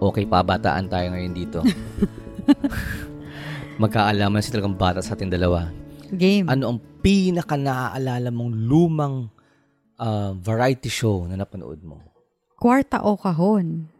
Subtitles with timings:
[0.00, 1.60] Okay, pabataan tayo ngayon dito.
[3.82, 5.68] Magkaalaman si talagang bata sa ating dalawa.
[6.08, 6.48] Game.
[6.48, 9.28] Ano ang pinaka naaalala mong lumang
[10.00, 12.00] uh, variety show na napanood mo?
[12.56, 13.92] Kwarta o kahon?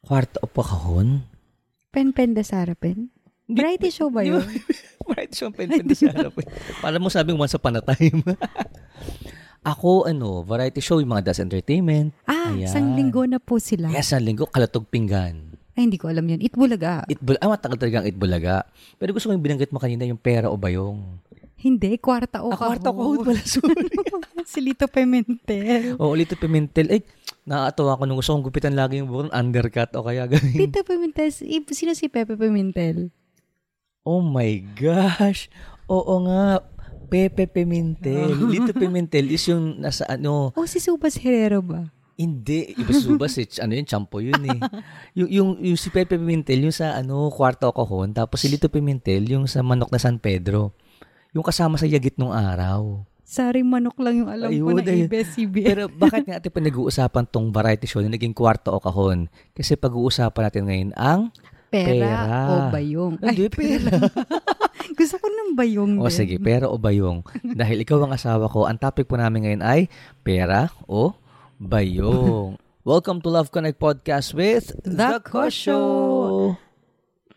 [0.00, 1.28] Kwarta o pakahon?
[1.92, 3.12] Pen-pen de Sarapen?
[3.44, 4.40] Variety show ba yun?
[5.08, 6.32] variety show ang pen-pen sa harap.
[6.80, 8.24] Para mo sabing once upon a time.
[9.66, 12.14] Ako, ano, variety show, yung mga Das Entertainment.
[12.22, 12.64] Ah, Ayan.
[12.64, 13.90] isang linggo na po sila.
[13.90, 15.58] Yes, ang linggo, Kalatog Pinggan.
[15.74, 16.38] Ay, hindi ko alam yun.
[16.38, 17.02] Itbulaga.
[17.04, 18.62] Itbul ah, matagal talaga ang Itbulaga.
[18.94, 21.18] Pero gusto ko yung binanggit mo kanina, yung pera o bayong.
[21.58, 23.26] Hindi, kwarta o Ah, kwarta kahon.
[23.26, 23.90] pala, sorry.
[24.46, 25.92] si Lito Pimentel.
[26.00, 26.86] Oo, Lito Pimentel.
[26.88, 27.00] Ay,
[27.42, 30.54] nakakatawa ko nung gusto kong gupitan lagi yung buhok, undercut o kaya ganyan.
[30.54, 33.10] Lito Pimentel, si- sino si Pepe Pimentel?
[34.00, 35.50] Oh my gosh.
[35.86, 36.62] Oo nga.
[37.06, 38.34] Pepe Pimentel.
[38.52, 41.88] Lito Pimentel is yung nasa ano, Oh, si Subas Herrero ba?
[42.16, 44.56] hindi, iba si Subas, eh, ano yun, champo yun eh.
[45.20, 49.20] yung, yung, yung si Pepe Pimentel, yung sa ano, kwarto kahon, tapos si Lito Pimentel,
[49.28, 50.72] yung sa manok na San Pedro.
[51.30, 53.04] Yung kasama sa yagit nung araw.
[53.20, 55.12] Saring manok lang yung alam ko Ayun, na ayun.
[55.12, 55.66] ABS-CBN.
[55.66, 59.28] Pero bakit nga ating pinag-uusapan tong variety show na naging kwarto o kahon?
[59.52, 61.28] Kasi pag-uusapan natin ngayon ang
[61.66, 62.38] Pera, pera.
[62.46, 63.18] o bayong?
[63.20, 63.90] Ay, Hindi, pera.
[64.96, 66.16] gusto ko ng bayong O din.
[66.16, 67.20] sige, pera o bayong.
[67.60, 69.80] Dahil ikaw ang asawa ko, ang topic po namin ngayon ay
[70.24, 71.12] pera o
[71.60, 72.56] bayong.
[72.80, 76.56] Welcome to Love Connect Podcast with The Kosho.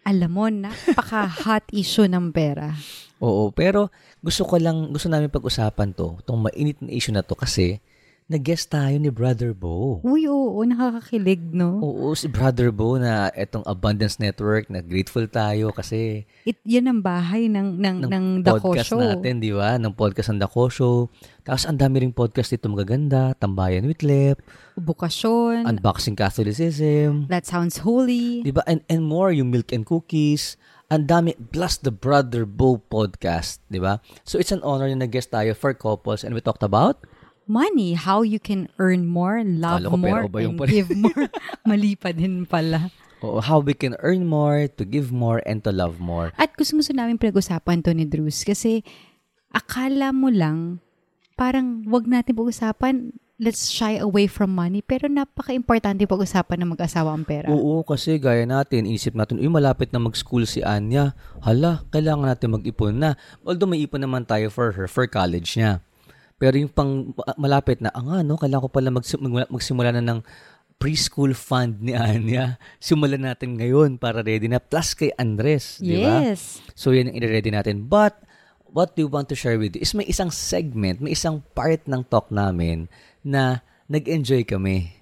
[0.07, 2.71] Alam mo, napaka-hot issue ng pera.
[3.19, 3.91] Oo, pero
[4.23, 7.83] gusto ko lang, gusto namin pag-usapan to, itong mainit na issue na to kasi
[8.29, 10.05] nag-guest tayo ni Brother Bo.
[10.05, 11.81] Uy, oo, nakakakilig, no?
[11.81, 17.01] Oo, si Brother Bo na itong Abundance Network na grateful tayo kasi It, yan ang
[17.01, 19.01] bahay ng, ng, ng, ng Dako podcast Show.
[19.01, 19.81] natin, di ba?
[19.81, 21.09] Ng podcast ng Dako Show.
[21.41, 24.37] Tapos ang dami ring podcast dito magaganda, Tambayan with Lep,
[24.77, 25.65] Bukasyon.
[25.65, 28.45] Unboxing Catholicism, that sounds holy.
[28.45, 28.61] di ba?
[28.69, 30.53] And, and more, yung Milk and Cookies.
[30.93, 33.97] Ang dami, plus the Brother Bo podcast, di ba?
[34.21, 37.09] So it's an honor na nag-guest tayo for couples and we talked about
[37.49, 41.25] Money, how you can earn more, love ko more, and give more.
[41.67, 42.93] Mali pa din pala.
[43.25, 46.29] oh, how we can earn more, to give more, and to love more.
[46.37, 48.85] At gusto gusto namin pinag-usapan to ni Drews kasi
[49.49, 50.77] akala mo lang
[51.33, 57.23] parang wag natin pag-usapan let's shy away from money pero napaka-importante pag-usapan ng mag-asawa ang
[57.23, 57.47] pera.
[57.47, 61.15] Oo, kasi gaya natin, inisip natin, uy, malapit na mag-school si Anya.
[61.39, 63.15] Hala, kailangan natin mag-ipon na.
[63.47, 65.79] Although may ipon naman tayo for her, for college niya.
[66.39, 70.01] Pero yung pang malapit na, ah nga, no, kailangan ko pala magsim- magmula- magsimula na
[70.01, 70.19] ng
[70.79, 72.55] preschool fund ni Anya.
[72.79, 74.63] Simulan natin ngayon para ready na.
[74.63, 76.23] Plus kay Andres, di ba?
[76.23, 76.63] Yes.
[76.71, 77.83] So yan ang i-ready natin.
[77.91, 78.15] But,
[78.73, 82.05] what we want to share with you is may isang segment, may isang part ng
[82.05, 82.87] talk namin
[83.25, 84.93] na nag-enjoy kami.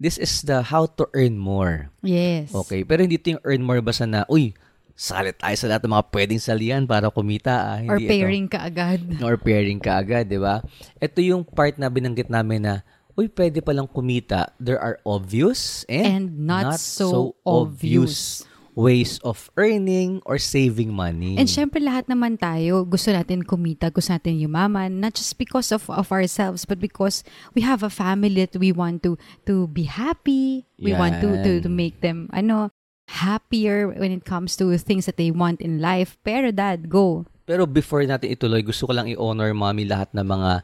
[0.00, 1.92] This is the how to earn more.
[2.00, 2.56] Yes.
[2.56, 4.56] Okay, pero hindi ito yung earn more basta na, uy,
[5.00, 7.54] salit tayo sa lahat ng mga pwedeng salian para kumita.
[7.56, 7.76] Ah.
[7.80, 8.10] Hindi Or ito.
[8.12, 9.00] pairing ka agad.
[9.24, 10.60] Or pairing ka agad, di ba?
[11.00, 12.74] Ito yung part na binanggit namin na,
[13.16, 14.52] uy, pwede palang kumita.
[14.60, 18.44] There are obvious and, And not so obvious.
[18.70, 21.34] ways of earning or saving money.
[21.36, 25.84] And syempre lahat naman tayo gusto natin kumita, gusto natin yumaman, not just because of
[25.90, 30.64] of ourselves but because we have a family that we want to to be happy.
[30.80, 31.76] We want to to, to Yan.
[31.76, 32.70] make them ano
[33.10, 36.14] happier when it comes to things that they want in life.
[36.22, 37.26] Pero dad, go.
[37.42, 40.62] Pero before natin ituloy, gusto ko lang i-honor, mami, lahat ng mga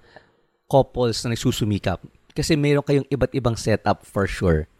[0.70, 1.98] couples na nagsusumikap.
[2.30, 4.70] Kasi mayroon kayong iba't ibang setup for sure.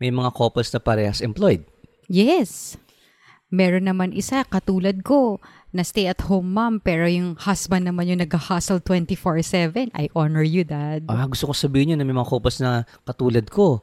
[0.00, 1.68] May mga couples na parehas employed.
[2.08, 2.80] Yes.
[3.52, 5.38] Meron naman isa, katulad ko,
[5.74, 9.90] na stay-at-home mom, pero yung husband naman yung nag-hustle 24-7.
[9.94, 11.06] I honor you, dad.
[11.10, 13.82] Ah, gusto ko sabihin yun na may mga couples na katulad ko.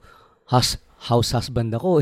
[0.49, 1.99] Hus house husband ako.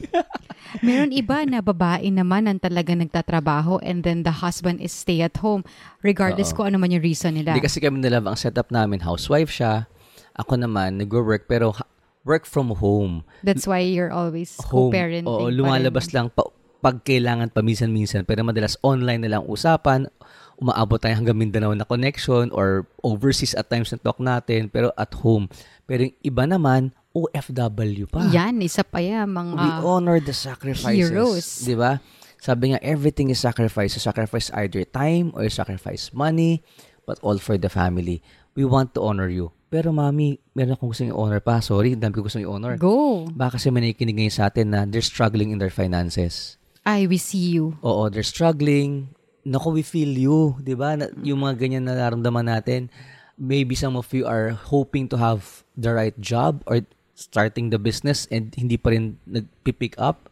[0.80, 5.36] Meron iba na babae naman ang talaga nagtatrabaho and then the husband is stay at
[5.44, 5.60] home
[6.00, 6.62] regardless Oo.
[6.62, 7.52] kung ano man yung reason nila.
[7.52, 9.84] Hindi kasi kami nila, ang setup namin, housewife siya.
[10.32, 11.90] Ako naman, nag-work pero ha-
[12.24, 13.26] work from home.
[13.44, 14.94] That's why you're always home.
[14.94, 15.28] co-parenting.
[15.28, 16.48] Oo, lumalabas lang pa,
[16.82, 18.26] pag kailangan paminsan-minsan.
[18.26, 20.10] Pero madalas online na lang usapan.
[20.58, 24.66] Umaabot tayo hanggang Mindanao na connection or overseas at times na talk natin.
[24.70, 25.46] Pero at home.
[25.86, 28.28] Pero yung iba naman, OFW pa.
[28.32, 29.84] Yan, isa pa yan, We mga...
[29.84, 31.12] honor the sacrifices.
[31.12, 31.46] heroes.
[31.64, 32.00] Di ba?
[32.42, 33.94] Sabi nga, everything is sacrifice.
[33.94, 36.64] You sacrifice either time or you sacrifice money,
[37.06, 38.18] but all for the family.
[38.58, 39.54] We want to honor you.
[39.72, 41.64] Pero mami, meron akong gusto i-honor pa.
[41.64, 42.76] Sorry, dami ko gusto i-honor.
[42.76, 43.24] Go.
[43.32, 46.60] Baka kasi may nakikinig ngayon sa atin na they're struggling in their finances.
[46.84, 47.78] I we see you.
[47.80, 49.14] Oo, they're struggling.
[49.46, 50.58] Naku, we feel you.
[50.60, 50.98] Di ba?
[51.24, 52.92] Yung mga ganyan na nararamdaman natin,
[53.38, 58.26] maybe some of you are hoping to have the right job or starting the business
[58.30, 60.28] and hindi pa rin nag-pick up.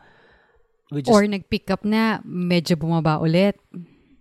[0.90, 3.54] We just, Or nag-pick up na, medyo bumaba ulit.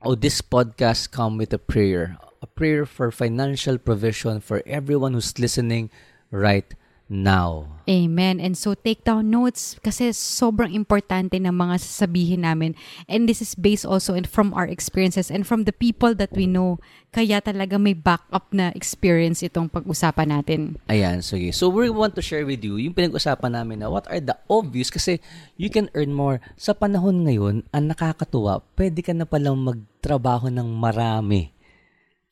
[0.06, 2.16] oh, this podcast come with a prayer.
[2.40, 5.92] A prayer for financial provision for everyone who's listening
[6.32, 6.72] right
[7.10, 7.66] now.
[7.90, 8.38] Amen.
[8.38, 12.78] And so take down notes kasi sobrang importante ng mga sasabihin namin.
[13.10, 16.46] And this is based also in, from our experiences and from the people that we
[16.46, 16.78] know.
[17.10, 20.78] Kaya talaga may backup na experience itong pag-usapan natin.
[20.86, 21.50] Ayan, sige.
[21.50, 24.94] So we want to share with you yung pinag-usapan namin na what are the obvious
[24.94, 25.18] kasi
[25.58, 26.38] you can earn more.
[26.62, 31.58] Sa panahon ngayon, ang nakakatuwa, pwede ka na palang magtrabaho ng marami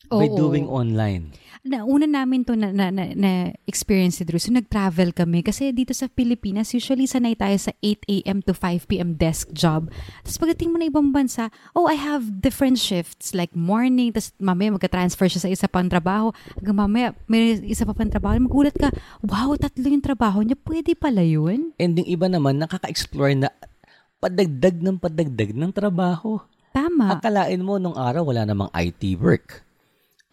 [0.09, 0.37] by Oo.
[0.37, 1.35] doing online.
[1.67, 4.39] Nauna namin to na, na, na, na experience si Drew.
[4.39, 8.39] So nag-travel kami kasi dito sa Pilipinas, usually sanay tayo sa 8 a.m.
[8.39, 9.19] to 5 p.m.
[9.19, 9.91] desk job.
[10.23, 14.79] Tapos pagdating mo na ibang bansa, oh, I have different shifts like morning, tapos mamaya
[14.79, 16.31] magka-transfer siya sa isa pang trabaho.
[16.55, 18.39] Hanggang mamaya may isa pa pang trabaho.
[18.39, 18.87] Magulat ka,
[19.27, 20.55] wow, tatlo yung trabaho niya.
[20.55, 21.75] Pwede pala yun?
[21.75, 23.51] And yung iba naman, nakaka-explore na
[24.23, 26.39] padagdag ng padagdag ng trabaho.
[26.71, 27.17] Tama.
[27.17, 29.66] Akalain mo nung araw wala namang IT work.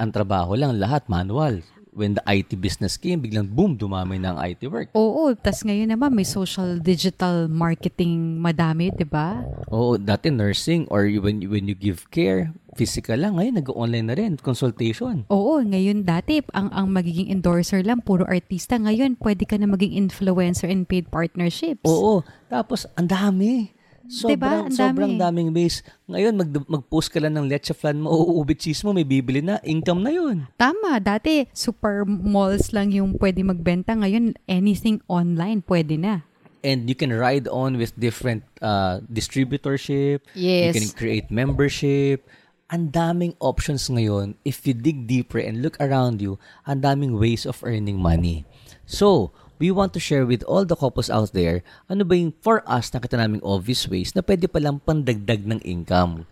[0.05, 1.65] Ang trabaho lang lahat manual.
[1.95, 4.91] When the IT business came, biglang boom, dumami ng IT work.
[4.93, 9.47] Oo, tas ngayon naman may social digital marketing madami, 'di ba?
[9.71, 13.39] Oo, dati nursing or when, you- when you give care, physical lang.
[13.39, 15.23] Ngayon, nag-online na rin, consultation.
[15.31, 18.75] Oo, ngayon dati ang ang magiging endorser lang puro artista.
[18.75, 21.87] Ngayon pwede ka na maging influencer and paid partnerships.
[21.87, 23.71] Oo, tapos ang dami.
[24.05, 24.53] Sobrang, Diba?
[24.69, 24.77] Ang dami.
[24.77, 25.81] sobrang daming base.
[26.05, 29.57] Ngayon, mag, mag-post ka lang ng leche flan mo, uuubit cheese mo, may bibili na,
[29.65, 30.45] income na yun.
[30.61, 33.97] Tama, dati super malls lang yung pwede magbenta.
[33.97, 36.29] Ngayon anything online pwede na.
[36.65, 40.25] And you can ride on with different uh, distributorship.
[40.33, 40.73] Yes.
[40.73, 42.25] You can create membership.
[42.73, 44.41] Ang daming options ngayon.
[44.49, 48.49] If you dig deeper and look around you, ang daming ways of earning money.
[48.89, 52.63] So, we want to share with all the couples out there, ano ba yung for
[52.67, 56.27] us, nakita naming obvious ways na pwede palang pandagdag ng income.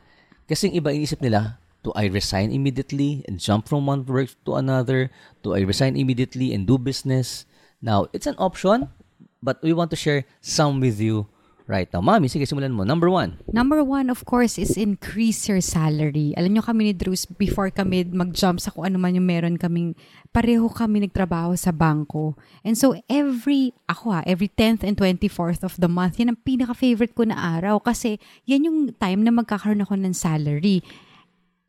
[0.47, 5.11] Kasi iba inisip nila, do I resign immediately and jump from one work to another?
[5.43, 7.47] Do I resign immediately and do business?
[7.83, 8.91] Now, it's an option,
[9.43, 11.27] but we want to share some with you
[11.73, 12.05] right now.
[12.05, 12.85] Mami, sige, simulan mo.
[12.85, 13.41] Number one.
[13.49, 16.37] Number one, of course, is increase your salary.
[16.37, 19.97] Alam nyo kami ni Drews, before kami mag-jump sa kung ano man yung meron kaming,
[20.37, 22.37] pareho kami nagtrabaho sa bangko.
[22.61, 27.17] And so, every, ako ha, every 10th and 24th of the month, yan ang pinaka-favorite
[27.17, 30.85] ko na araw kasi yan yung time na magkakaroon ako ng salary.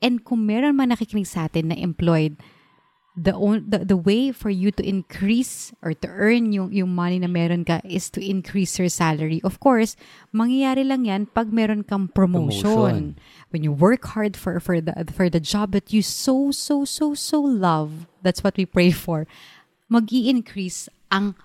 [0.04, 2.36] And kung meron man nakikinig sa atin na employed,
[3.15, 7.21] the, on, the the way for you to increase or to earn yung yung money
[7.21, 9.39] na meron ka is to increase your salary.
[9.45, 9.94] Of course,
[10.33, 12.65] mangyayari lang 'yan pag meron kang promotion.
[12.65, 13.04] Promotion.
[13.54, 17.13] When you work hard for for the for the job that you so so so
[17.13, 18.10] so love.
[18.25, 19.30] That's what we pray for.
[19.94, 21.38] Magi-increase ang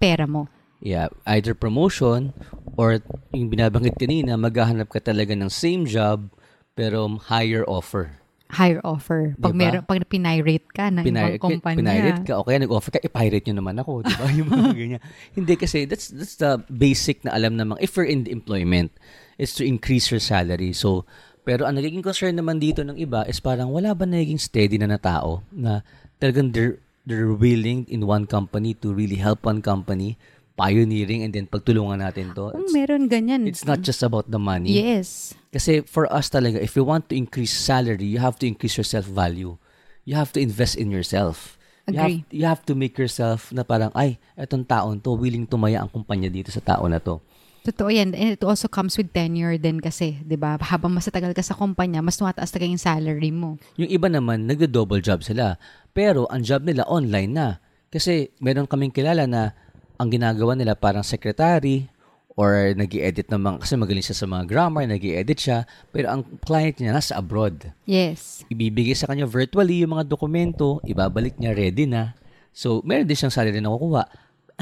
[0.00, 0.48] pera mo.
[0.80, 2.32] Yeah, either promotion
[2.78, 3.02] or
[3.34, 6.32] yung binabanggit kanina, maghahanap ka talaga ng same job
[6.78, 8.14] pero higher offer.
[8.48, 9.36] Higher offer.
[9.36, 9.60] Pag Diba?
[9.60, 11.76] meron pag pinirate ka ng Pinir- ibang kumpanya.
[11.84, 14.24] pinirate ka o kaya nag-offer ka, i-pirate nyo naman ako, di ba?
[14.40, 15.02] Yung mga ganyan.
[15.36, 18.88] Hindi kasi, that's, that's the basic na alam namang, if you're in the employment,
[19.36, 20.72] is to increase your salary.
[20.72, 21.04] So,
[21.44, 24.88] pero ang nagiging concern naman dito ng iba is parang wala ba naging steady na
[24.88, 25.80] na tao na
[26.16, 30.16] talagang they're, they're willing in one company to really help one company,
[30.58, 32.50] pioneering, and then pagtulungan natin to.
[32.50, 33.46] Kung meron ganyan.
[33.46, 34.74] it's not just about the money.
[34.74, 35.38] Yes.
[35.54, 38.84] Kasi for us talaga, if you want to increase salary, you have to increase your
[38.84, 39.54] self-value.
[40.02, 41.54] You have to invest in yourself.
[41.88, 42.24] You have, Agree.
[42.34, 46.28] you have to make yourself na parang, ay, etong taon to, willing tumaya ang kumpanya
[46.28, 47.22] dito sa tao na to.
[47.68, 48.16] Totoo yan.
[48.16, 50.56] And it also comes with tenure din kasi, di ba?
[50.56, 53.60] Habang mas matagal ka sa kumpanya, mas tumataas talaga yung salary mo.
[53.76, 55.60] Yung iba naman, nagdo-double job sila.
[55.92, 57.48] Pero ang job nila online na.
[57.88, 59.56] Kasi meron kaming kilala na
[59.98, 61.90] ang ginagawa nila parang secretary
[62.38, 66.14] or nag edit ng mga, kasi magaling siya sa mga grammar, nag edit siya, pero
[66.14, 67.74] ang client niya nasa abroad.
[67.82, 68.46] Yes.
[68.46, 72.14] ibibigay sa kanya virtually yung mga dokumento, ibabalik niya ready na.
[72.54, 74.06] So, meron din siyang salary na kukuha.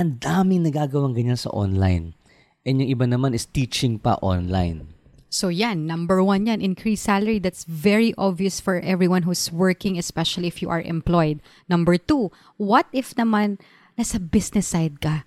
[0.00, 2.16] Ang daming nagagawang ganyan sa online.
[2.64, 4.96] And yung iba naman is teaching pa online.
[5.36, 7.36] So yan, number one yan, increase salary.
[7.36, 11.44] That's very obvious for everyone who's working, especially if you are employed.
[11.68, 13.60] Number two, what if naman
[13.96, 15.24] nasa business side ka?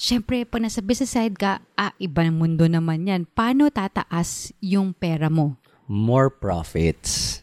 [0.00, 3.28] Siyempre, pag nasa business side ka, ah, iba ng mundo naman yan.
[3.28, 5.60] Paano tataas yung pera mo?
[5.88, 7.40] More profits.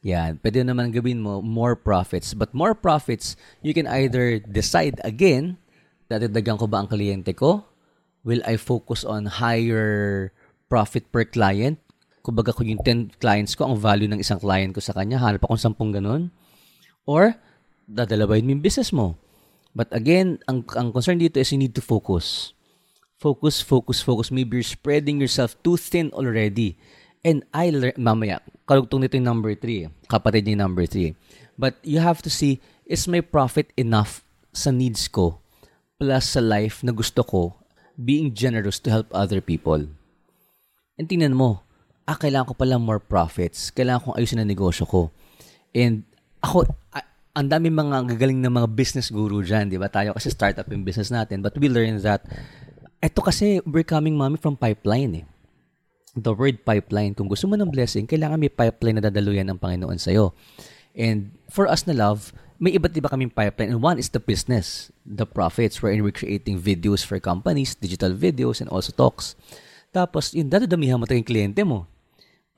[0.00, 0.40] Yan.
[0.40, 2.32] Pwede naman gawin mo more profits.
[2.32, 5.60] But more profits, you can either decide again,
[6.08, 7.68] dadagdagan ko ba ang kliyente ko?
[8.24, 10.32] Will I focus on higher
[10.72, 11.76] profit per client?
[12.24, 15.44] Kumbaga kung yung 10 clients ko, ang value ng isang client ko sa kanya, hanap
[15.44, 16.32] akong 10 ganun.
[17.08, 17.36] Or,
[17.88, 19.16] dadalabahin mo yung business mo.
[19.76, 22.52] But again, ang, ang concern dito is you need to focus.
[23.18, 24.30] Focus, focus, focus.
[24.30, 26.78] Maybe you're spreading yourself too thin already.
[27.26, 29.90] And I learned, mamaya, karugtong nito yung number three.
[30.06, 31.18] Kapatid niya number three.
[31.58, 34.22] But you have to see, is my profit enough
[34.54, 35.42] sa needs ko
[35.98, 37.58] plus sa life na gusto ko
[37.98, 39.90] being generous to help other people?
[40.94, 41.66] And tingnan mo,
[42.06, 43.74] ah, kailangan ko pala more profits.
[43.74, 45.10] Kailangan kong ayusin ang negosyo ko.
[45.74, 46.06] And
[46.38, 47.07] ako, ah,
[47.38, 49.86] ang dami mga gagaling na mga business guru dyan, di ba?
[49.86, 51.38] Tayo kasi startup yung business natin.
[51.38, 52.26] But we learned that,
[52.98, 55.26] eto kasi, we're coming, mommy, from pipeline eh.
[56.18, 60.02] The word pipeline, kung gusto mo ng blessing, kailangan may pipeline na dadaluyan ng Panginoon
[60.02, 60.34] sa'yo.
[60.98, 63.70] And for us na love, may iba't iba kaming pipeline.
[63.70, 68.58] And one is the business, the profits, wherein we're creating videos for companies, digital videos,
[68.58, 69.38] and also talks.
[69.94, 71.86] Tapos, yun, dadadamihan mo ito yung kliyente mo.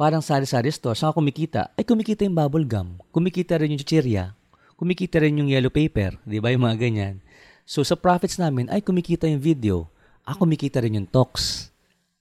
[0.01, 1.69] Parang sari-sari store, saan kumikita?
[1.77, 2.97] Ay, kumikita yung bubble gum.
[3.13, 4.40] Kumikita rin yung chichirya.
[4.81, 6.17] Kumikita rin yung yellow paper.
[6.25, 6.49] Di ba?
[6.49, 7.21] Yung mga ganyan.
[7.69, 9.93] So, sa profits namin, ay, kumikita yung video.
[10.25, 11.69] Ah, kumikita rin yung talks.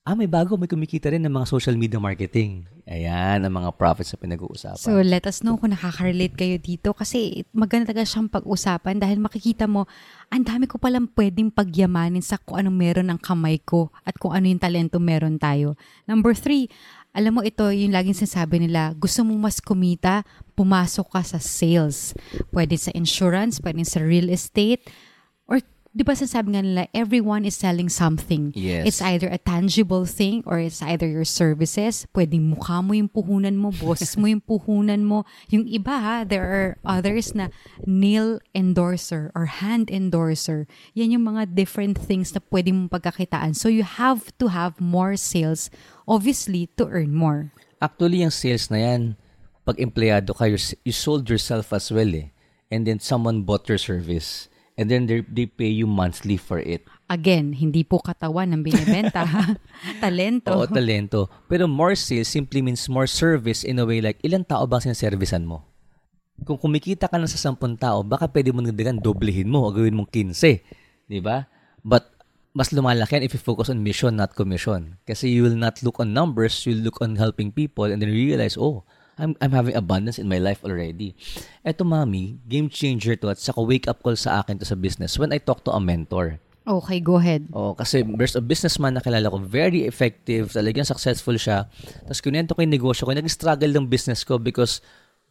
[0.04, 2.68] Ah, may bago, may kumikita rin ng mga social media marketing.
[2.90, 4.82] Ayan, ang mga profits na pinag-uusapan.
[4.82, 9.70] So, let us know kung nakaka-relate kayo dito kasi maganda talaga siyang pag-usapan dahil makikita
[9.70, 9.86] mo,
[10.34, 14.34] ang dami ko palang pwedeng pagyamanin sa kung anong meron ng kamay ko at kung
[14.34, 15.78] ano yung talento meron tayo.
[16.10, 16.66] Number three,
[17.10, 20.22] alam mo ito yung laging sinasabi nila, gusto mong mas kumita,
[20.54, 22.14] pumasok ka sa sales.
[22.54, 24.86] Pwede sa insurance, pwede sa real estate,
[25.90, 28.54] di ba sinasabi nga nila, everyone is selling something.
[28.54, 28.86] Yes.
[28.86, 32.06] It's either a tangible thing or it's either your services.
[32.14, 35.26] Pwedeng mukha mo yung puhunan mo, boses mo yung puhunan mo.
[35.50, 37.50] Yung iba ha, there are others na
[37.90, 40.70] nail endorser or hand endorser.
[40.94, 43.58] Yan yung mga different things na pwede mong pagkakitaan.
[43.58, 45.74] So you have to have more sales,
[46.06, 47.50] obviously, to earn more.
[47.82, 49.18] Actually, yung sales na yan,
[49.66, 52.30] pag empleyado ka, you sold yourself as well eh.
[52.70, 54.46] And then someone bought your service.
[54.80, 56.88] And then they, they pay you monthly for it.
[57.12, 59.28] Again, hindi po katawan ng binibenta.
[60.04, 60.56] talento.
[60.56, 61.28] Oo, talento.
[61.52, 65.44] Pero more sales simply means more service in a way like ilang tao ba sinaservisan
[65.44, 65.68] mo?
[66.48, 70.00] Kung kumikita ka lang sa 10 tao, baka pwede mo nagdagan, doblehin mo o gawin
[70.00, 71.12] mong 15.
[71.12, 71.44] Di ba?
[71.84, 72.08] But
[72.56, 74.96] mas lumalaki yan if you focus on mission, not commission.
[75.04, 78.56] Kasi you will not look on numbers, you'll look on helping people and then realize,
[78.56, 78.88] oh,
[79.20, 81.14] I'm, I'm having abundance in my life already.
[81.62, 85.36] Eto, mami, game changer to at saka wake-up call sa akin to sa business when
[85.36, 86.40] I talk to a mentor.
[86.70, 87.50] Okay, go ahead.
[87.50, 91.66] Oh, kasi there's a businessman na kilala ko, very effective, talagang successful siya.
[92.06, 94.80] Tapos kunento ko yung negosyo ko, nag-struggle ng business ko because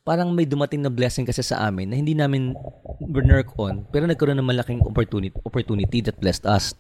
[0.02, 2.58] parang may dumating na blessing kasi sa amin na hindi namin
[2.98, 6.74] work on, pero nagkaroon ng malaking opportunity, opportunity that blessed us.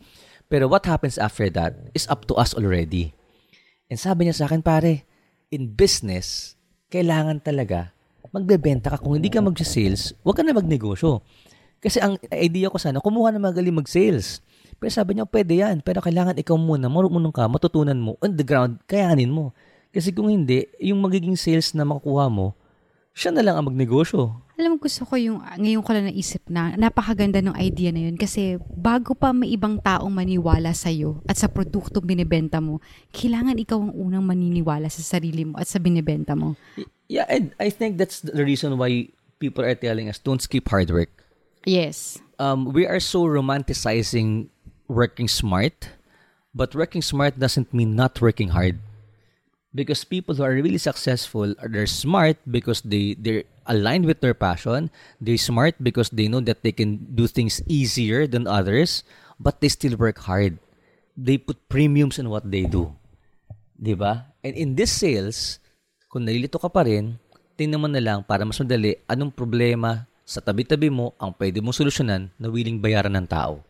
[0.50, 3.14] Pero what happens after that is up to us already.
[3.86, 5.06] And sabi niya sa akin, pare,
[5.54, 6.57] in business,
[6.88, 7.92] kailangan talaga
[8.32, 9.00] magbebenta ka.
[9.00, 11.24] Kung hindi ka mag-sales, huwag ka na magnegosyo.
[11.78, 14.42] Kasi ang idea ko sana, kumuha na magaling mag-sales.
[14.78, 15.80] Pero sabi niya, pwede yan.
[15.82, 19.54] Pero kailangan ikaw muna, marunong ka, matutunan mo, on the ground, kayanin mo.
[19.94, 22.54] Kasi kung hindi, yung magiging sales na makukuha mo,
[23.14, 24.47] siya na lang ang magnegosyo.
[24.58, 28.18] Alam mo, gusto ko yung, ngayon ko lang naisip na, napakaganda ng idea na yun
[28.18, 32.82] kasi bago pa may ibang taong maniwala sa'yo at sa produktong binibenta mo,
[33.14, 36.58] kailangan ikaw ang unang maniniwala sa sarili mo at sa binibenta mo.
[37.06, 40.90] Yeah, and I think that's the reason why people are telling us, don't skip hard
[40.90, 41.14] work.
[41.62, 42.18] Yes.
[42.42, 44.50] Um, we are so romanticizing
[44.90, 45.94] working smart,
[46.50, 48.82] but working smart doesn't mean not working hard.
[49.74, 54.88] Because people who are really successful they're smart because they they're aligned with their passion.
[55.20, 59.04] They're smart because they know that they can do things easier than others,
[59.36, 60.56] but they still work hard.
[61.14, 62.96] They put premiums in what they do.
[63.76, 64.32] 'Di ba?
[64.40, 65.60] And in this sales,
[66.08, 67.20] kung nalilito ka pa rin,
[67.54, 71.76] tingnan mo na lang para mas madali anong problema sa tabi-tabi mo ang pwede mong
[71.76, 73.64] solusyonan na willing bayaran ng tao.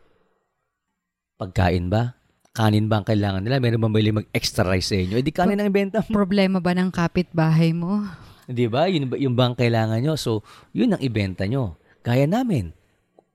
[1.39, 2.18] Pagkain ba?
[2.59, 3.63] Kanin ba ang kailangan nila?
[3.63, 5.15] Meron ba bili mag-extra rice sa inyo?
[5.15, 6.11] Eh di kanin ang benta mo.
[6.11, 8.03] Problema ba ng kapitbahay mo?
[8.43, 8.83] Di ba?
[8.91, 10.19] Yun, ba- yung ba ang kailangan nyo?
[10.19, 10.43] So,
[10.75, 11.79] yun ang ibenta nyo.
[12.03, 12.75] Kaya namin.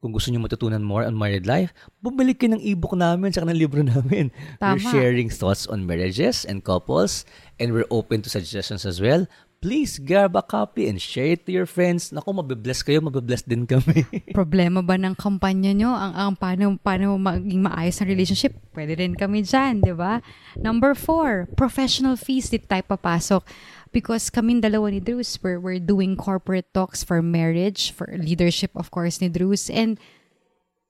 [0.05, 1.73] Kung gusto nyo matutunan more on married life,
[2.05, 4.29] bumili kayo ng ebook namin sa ng libro namin.
[4.61, 4.93] We're Tama.
[4.93, 7.25] sharing thoughts on marriages and couples
[7.57, 9.25] and we're open to suggestions as well.
[9.65, 12.13] Please grab a copy and share it to your friends.
[12.13, 14.05] Naku, mabibless kayo, mabibless din kami.
[14.37, 15.89] Problema ba ng kampanya nyo?
[15.89, 18.53] Ang, ang paano, paano maging maayos ang relationship?
[18.77, 20.21] Pwede rin kami dyan, di ba?
[20.61, 22.53] Number four, professional fees.
[22.53, 23.49] Dito tayo papasok.
[23.89, 28.93] Because kaming dalawa ni Drews, we're, we're doing corporate talks for marriage, for leadership, of
[28.93, 29.73] course, ni Drews.
[29.73, 29.97] And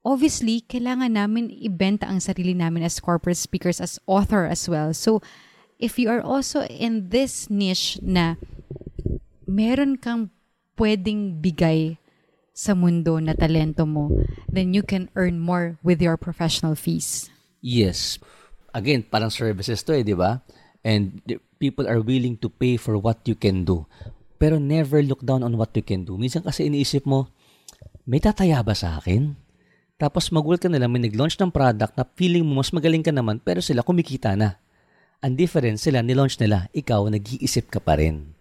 [0.02, 4.90] obviously, kailangan namin ibenta ang sarili namin as corporate speakers, as author as well.
[4.90, 5.22] So,
[5.78, 8.34] if you are also in this niche na
[9.46, 10.30] meron kang
[10.78, 11.98] pwedeng bigay
[12.54, 14.14] sa mundo na talento mo,
[14.46, 17.26] then you can earn more with your professional fees.
[17.58, 18.22] Yes.
[18.70, 20.42] Again, parang services to eh, di ba?
[20.86, 21.18] And
[21.58, 23.86] people are willing to pay for what you can do.
[24.38, 26.14] Pero never look down on what you can do.
[26.14, 27.30] Minsan kasi iniisip mo,
[28.04, 29.34] may tataya ba sa akin?
[29.94, 33.38] Tapos magulat ka nila, may nag-launch ng product na feeling mo mas magaling ka naman,
[33.38, 34.58] pero sila kumikita na.
[35.24, 38.33] Ang difference sila, nilaunch nila, ikaw, nag-iisip ka pa rin.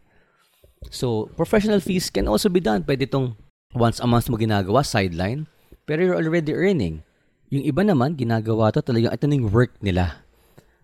[0.90, 2.84] So, professional fees can also be done.
[2.84, 3.36] Pwede itong
[3.74, 5.48] once a month mo ginagawa, sideline,
[5.86, 7.04] pero you're already earning.
[7.50, 10.26] Yung iba naman, ginagawa to talagang ito na yung work nila.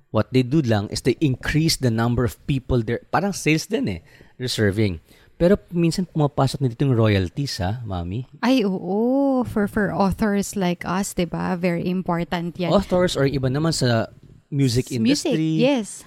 [0.10, 3.06] What they do lang is they increase the number of people there.
[3.14, 4.02] Parang sales din eh.
[4.38, 5.02] They're serving.
[5.40, 8.26] Pero minsan pumapasok na dito yung royalties ha, mami.
[8.42, 9.46] Ay, oo.
[9.46, 11.54] For, for authors like us, di ba?
[11.56, 12.74] Very important yan.
[12.74, 14.10] Authors or iba naman sa
[14.50, 15.62] music Music, industry.
[15.62, 16.02] yes.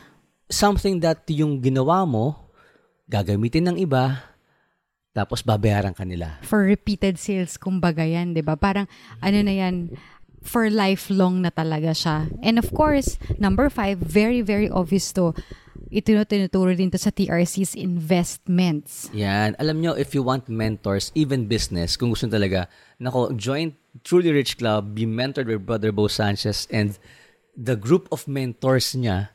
[0.50, 2.41] Something that yung ginawa mo,
[3.08, 4.32] gagamitin ng iba,
[5.12, 6.40] tapos babayaran ka nila.
[6.46, 8.56] For repeated sales, kumbaga yan, di ba?
[8.56, 8.88] Parang,
[9.20, 9.92] ano na yan,
[10.42, 12.32] for lifelong na talaga siya.
[12.42, 15.36] And of course, number five, very, very obvious to,
[15.92, 19.12] ito na tinuturo din to sa TRC's investments.
[19.12, 19.52] Yan.
[19.60, 22.66] Alam nyo, if you want mentors, even business, kung gusto talaga,
[22.96, 26.96] nako, join Truly Rich Club, be mentored by Brother Bo Sanchez and
[27.52, 29.28] the group of mentors niya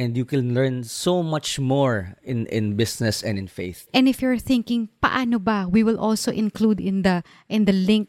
[0.00, 3.84] and you can learn so much more in, in business and in faith.
[3.92, 5.68] And if you're thinking, paano ba?
[5.68, 7.20] We will also include in the
[7.52, 8.08] in the link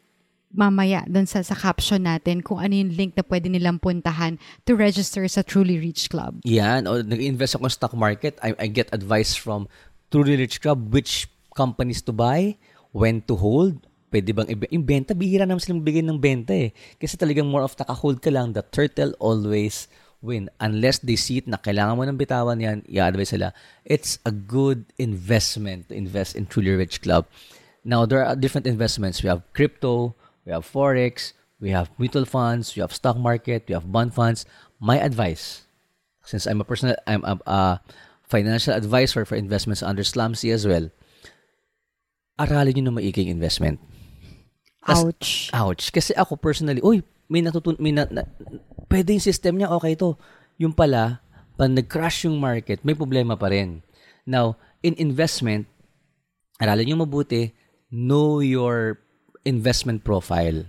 [0.56, 4.72] mamaya dun sa, sa caption natin kung ano yung link na pwede nilang puntahan to
[4.76, 6.40] register sa Truly Rich Club.
[6.48, 6.88] Yan.
[6.88, 8.40] O, nag-invest ako sa stock market.
[8.40, 9.68] I, I get advice from
[10.08, 12.56] Truly Rich Club which companies to buy,
[12.92, 13.80] when to hold,
[14.12, 16.76] pwede bang ibe- yung benta, bihira naman silang bigay ng benta eh.
[17.00, 19.88] Kasi talagang more of naka-hold ka lang, the turtle always
[20.22, 20.48] win.
[20.62, 23.52] Unless they see it na kailangan mo ng bitawan yan, i-advise sila,
[23.84, 27.26] it's a good investment to invest in Truly Rich Club.
[27.84, 29.20] Now, there are different investments.
[29.22, 30.14] We have crypto,
[30.46, 34.46] we have forex, we have mutual funds, we have stock market, we have bond funds.
[34.78, 35.66] My advice,
[36.22, 37.60] since I'm a personal, I'm a, a
[38.22, 40.90] financial advisor for investments under Slamsy as well,
[42.38, 43.78] aralin nyo na maiging investment.
[44.86, 45.50] Tas- Ouch.
[45.54, 45.84] Ouch.
[45.94, 48.22] Kasi ako personally, uy, may natutun, may na, na,
[48.92, 50.20] pwede yung system niya, okay to.
[50.60, 51.24] Yung pala,
[51.56, 53.80] pag nag-crash yung market, may problema pa rin.
[54.28, 55.64] Now, in investment,
[56.60, 57.56] aralin nyo mabuti,
[57.88, 59.00] know your
[59.48, 60.68] investment profile.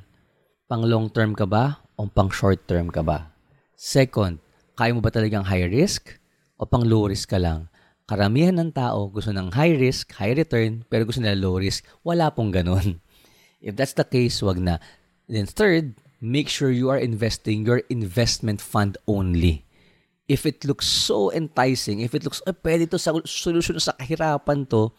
[0.72, 3.28] Pang long term ka ba o pang short term ka ba?
[3.76, 4.40] Second,
[4.80, 6.16] kaya mo ba talagang high risk
[6.56, 7.68] o pang low risk ka lang?
[8.08, 11.84] Karamihan ng tao gusto ng high risk, high return, pero gusto nila low risk.
[12.08, 13.04] Wala pong ganun.
[13.64, 14.80] If that's the case, wag na.
[15.28, 19.68] Then third, make sure you are investing your investment fund only.
[20.32, 24.72] If it looks so enticing, if it looks, oh, pwede to sa solution sa kahirapan
[24.72, 24.96] to,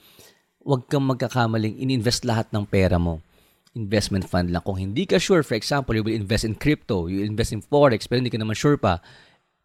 [0.60, 3.24] wag kang magkakamaling in-invest lahat ng pera mo.
[3.72, 4.60] Investment fund lang.
[4.68, 8.04] Kung hindi ka sure, for example, you will invest in crypto, you invest in forex,
[8.04, 9.00] pero hindi ka naman sure pa,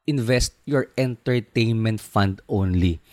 [0.07, 3.03] invest your entertainment fund only.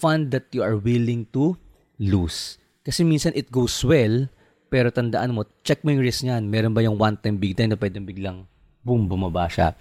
[0.00, 1.60] Fund that you are willing to
[2.00, 2.56] lose.
[2.80, 4.24] Kasi minsan it goes well,
[4.70, 6.46] pero tandaan mo, check mo yung risk niyan.
[6.46, 8.46] Meron ba yung one-time big time na pwedeng biglang
[8.86, 9.74] boom, bumaba siya.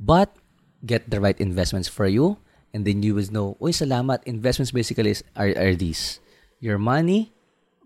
[0.00, 0.34] But,
[0.82, 2.38] get the right investments for you
[2.74, 4.24] and then you will know, uy, salamat.
[4.24, 6.20] Investments basically is, are, are these.
[6.60, 7.32] Your money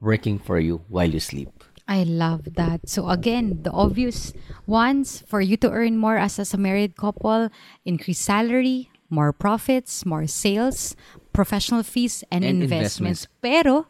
[0.00, 1.50] working for you while you sleep.
[1.88, 2.88] I love that.
[2.88, 4.32] So again, the obvious
[4.66, 7.48] ones for you to earn more as, as a married couple,
[7.84, 10.96] increase salary, more profits, more sales,
[11.32, 13.28] professional fees, and, And investments.
[13.40, 13.86] Pero,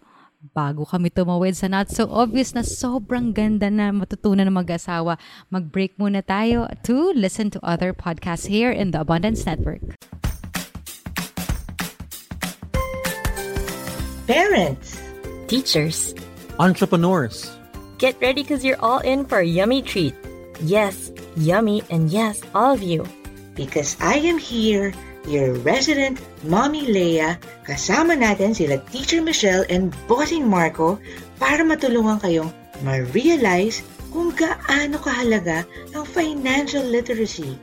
[0.55, 5.19] bago kami tumawid sa not so obvious na sobrang ganda na matutunan ng mag-asawa,
[5.51, 9.83] mag-break muna tayo to listen to other podcasts here in the Abundance Network.
[14.27, 14.99] Parents,
[15.47, 16.15] Teachers,
[16.59, 17.51] Entrepreneurs.
[17.97, 20.13] get ready because you're all in for a yummy treat.
[20.61, 23.07] Yes, yummy, and yes, all of you.
[23.57, 24.93] because I am here,
[25.27, 27.37] your resident Mommy Leia,
[27.67, 30.97] kasama natin sila Teacher Michelle and Bossing Marco
[31.37, 32.51] para matulungan kayong
[32.87, 33.83] ma-realize
[34.15, 37.59] kung gaano kahalaga ang financial literacy.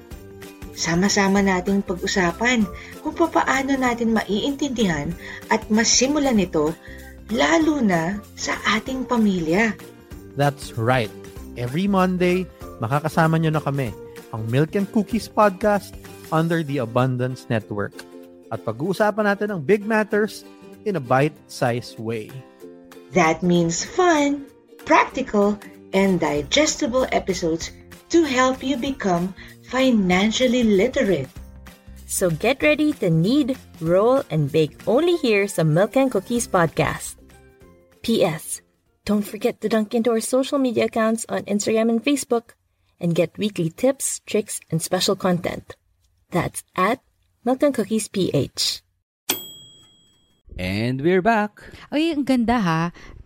[0.73, 2.65] Sama-sama nating pag-usapan
[3.01, 5.13] kung papaano natin maiintindihan
[5.53, 6.73] at masimulan ito
[7.31, 9.73] lalo na sa ating pamilya.
[10.33, 11.13] That's right.
[11.53, 12.49] Every Monday,
[12.81, 13.93] makakasama nyo na kami,
[14.33, 15.93] ang Milk and Cookies Podcast
[16.33, 17.93] under the Abundance Network.
[18.49, 20.41] At pag-uusapan natin ang big matters
[20.83, 22.33] in a bite-sized way.
[23.13, 24.49] That means fun,
[24.89, 25.55] practical,
[25.93, 27.69] and digestible episodes
[28.09, 29.37] to help you become
[29.69, 31.29] financially literate.
[32.09, 37.17] So get ready to knead, roll, and bake only here sa Milk and Cookies podcast.
[38.05, 38.61] P.S.
[39.05, 42.53] Don't forget to dunk into our social media accounts on Instagram and Facebook
[43.03, 45.75] and get weekly tips, tricks, and special content.
[46.31, 47.03] That's at
[47.43, 48.79] Milk and Cookies PH.
[50.55, 51.59] And we're back.
[51.91, 52.81] Ay, ang ganda ha.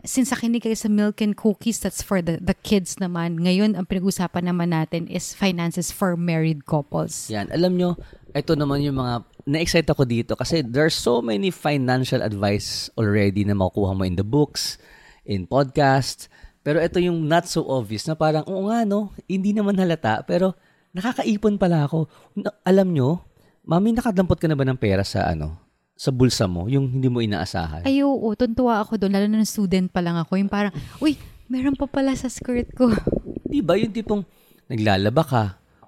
[0.07, 3.43] Since nakinig kayo sa milk and cookies, that's for the, the kids naman.
[3.43, 7.27] Ngayon, ang pinag-usapan naman natin is finances for married couples.
[7.27, 7.99] Yan, alam nyo,
[8.31, 13.51] ito naman yung mga, na-excite ako dito kasi there's so many financial advice already na
[13.51, 14.79] makukuha mo in the books,
[15.27, 16.31] in podcasts,
[16.67, 20.51] pero ito yung not so obvious na parang, oo nga no, hindi naman halata, pero
[20.91, 22.11] nakakaipon pala ako.
[22.35, 23.23] Na, alam nyo,
[23.63, 25.55] mami, nakadampot ka na ba ng pera sa ano,
[25.95, 27.87] sa bulsa mo, yung hindi mo inaasahan?
[27.87, 29.15] Ay, oo, tuntua ako doon.
[29.15, 30.35] Lalo na ng student pa lang ako.
[30.35, 31.15] Yung parang, uy,
[31.47, 32.91] meron pa pala sa skirt ko.
[33.47, 34.27] Di ba yung tipong
[34.67, 35.43] naglalaba ka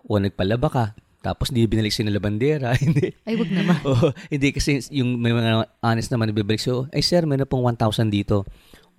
[0.07, 0.85] o nagpalaba ka,
[1.19, 3.11] tapos hindi binalik sa'yo ng labandera, hindi.
[3.27, 3.75] Ay, wag naman.
[3.91, 7.67] Oo, hindi kasi yung may mga honest naman na bibalik sa'yo, ay sir, meron pong
[7.67, 8.47] 1,000 dito.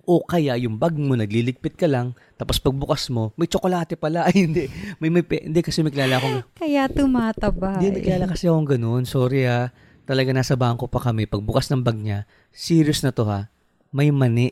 [0.03, 4.25] O kaya yung bag mo, nagliligpit ka lang, tapos pagbukas mo, may tsokolate pala.
[4.27, 4.65] Ay, hindi.
[4.97, 7.77] May, may, pe- hindi kasi may kilala akong, Kaya tumataba.
[7.77, 9.05] hindi, may kilala kasi akong ganun.
[9.05, 9.69] Sorry ah.
[10.01, 11.29] Talaga nasa bangko pa kami.
[11.29, 13.47] Pagbukas ng bag niya, serious na to ha.
[13.93, 14.51] May mani.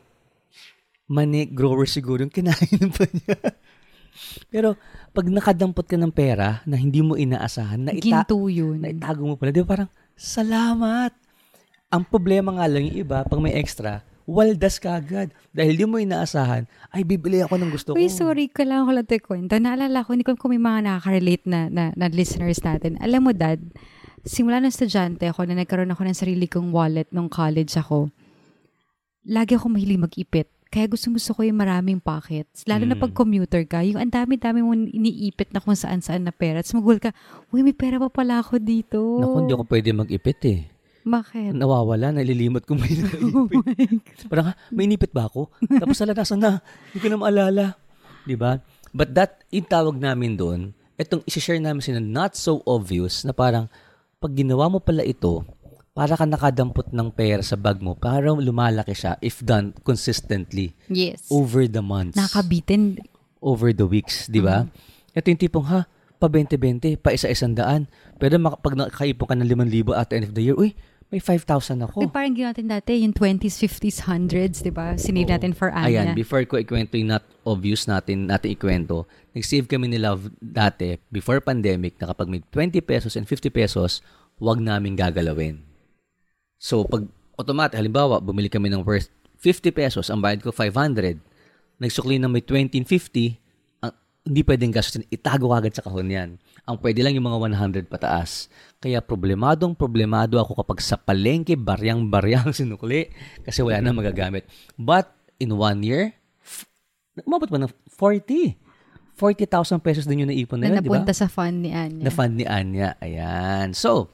[1.10, 3.38] Mani, grower siguro yung kinain pa niya.
[4.54, 4.78] Pero,
[5.10, 8.78] pag nakadampot ka ng pera na hindi mo inaasahan, na ita- yun.
[8.78, 9.50] na itago mo pala.
[9.50, 11.10] Di ba parang, salamat.
[11.90, 15.34] Ang problema nga lang yung iba, pag may extra, waldas ka agad.
[15.50, 17.96] Dahil di mo inaasahan, ay, bibili ako ng gusto ko.
[17.98, 19.54] Uy, sorry, kailangan ko lang ito ikwento.
[19.58, 23.02] Naalala ko, hindi ko kung may mga nakaka-relate na, na, na listeners natin.
[23.02, 23.58] Alam mo, Dad,
[24.22, 28.14] simula ng estudyante ako na nagkaroon ako ng sarili kong wallet nung college ako,
[29.26, 30.48] lagi ako mahilig mag-ipit.
[30.70, 32.62] Kaya gusto gusto ko yung maraming pockets.
[32.70, 33.02] Lalo na Mm.
[33.02, 36.62] pag commuter ka, yung ang dami-dami mo iniipit na kung saan-saan na pera.
[36.62, 37.10] Tapos magul ka,
[37.50, 39.02] uy, may pera pa pala ako dito.
[39.18, 40.60] Naku, hindi ako pwede mag-ipit eh.
[41.02, 41.56] Bakit?
[41.56, 42.92] Nawawala, nalilimot ko may
[43.24, 44.28] Oh naipit.
[44.28, 45.48] Parang, ha, may inipit ba ako?
[45.80, 46.60] Tapos ala, nasa na?
[46.92, 47.66] Hindi ko na maalala.
[48.24, 48.60] Di ba?
[48.90, 50.62] But that, yung tawag namin doon,
[50.96, 53.72] itong isi-share namin sila not so obvious na parang,
[54.18, 55.46] pag ginawa mo pala ito,
[55.92, 61.28] para ka nakadampot ng pera sa bag mo, para lumalaki siya if done consistently Yes.
[61.28, 63.00] over the months, Nakabitin.
[63.40, 64.68] over the weeks, di ba?
[65.12, 65.88] Ito yung tipong, ha,
[66.20, 67.88] pa 20-20, pa isa-isang daan.
[68.20, 70.76] Pero mak- pag nakaipon ka ng 5,000 at the end of the year, uy,
[71.10, 72.06] may 5,000 ako.
[72.06, 74.94] Uy, parang ginawa natin dati, yung 20s, 50s, 100s, di ba?
[74.94, 75.34] Sinave Oo.
[75.34, 76.14] natin for Ayan, Anya.
[76.14, 81.42] before ko ikwento yung not obvious natin, natin ikwento, nag-save kami ni Love dati, before
[81.42, 84.06] pandemic, na kapag may 20 pesos and 50 pesos,
[84.38, 85.66] wag namin gagalawin.
[86.62, 87.10] So, pag
[87.42, 89.10] automatic, halimbawa, bumili kami ng worth
[89.42, 91.18] 50 pesos, ang bayad ko 500,
[91.82, 93.49] nagsukli na may 20 and 50, ang,
[94.30, 96.30] hindi pwedeng gastusin, itago agad sa kahon yan.
[96.70, 97.42] Ang pwede lang yung mga
[97.82, 98.46] 100 pataas.
[98.78, 103.10] Kaya problemadong problemado ako kapag sa palengke, baryang-baryang sinukli
[103.42, 104.46] kasi wala na magagamit.
[104.78, 105.10] But,
[105.42, 106.14] in one year,
[107.26, 108.54] umabot ba ng 40?
[109.18, 111.02] 40,000 pesos din yung naipon na, na yun, di ba?
[111.02, 112.06] napunta sa fund ni Anya.
[112.06, 112.96] Na fund ni Anya.
[113.02, 113.74] Ayan.
[113.74, 114.14] So,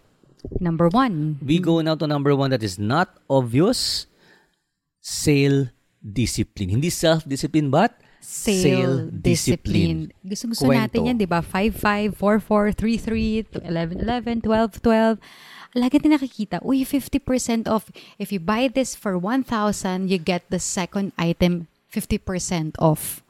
[0.61, 1.41] Number one.
[1.41, 4.07] we go now to number one that is not obvious.
[5.03, 6.73] Sale discipline.
[6.73, 10.09] Hindi self-discipline, but Sale, discipline.
[10.25, 10.81] Gusto gusto Kwento.
[10.81, 11.45] natin yan, di ba?
[11.45, 15.21] 5, 5, 4, 4, 3, 3, 11, 11, 12, 12.
[15.77, 17.93] Lagi natin nakikita, uy, 50% off.
[18.17, 23.21] If you buy this for 1,000, you get the second item 50% off.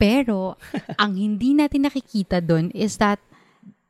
[0.00, 0.58] Pero,
[1.02, 3.20] ang hindi natin nakikita doon is that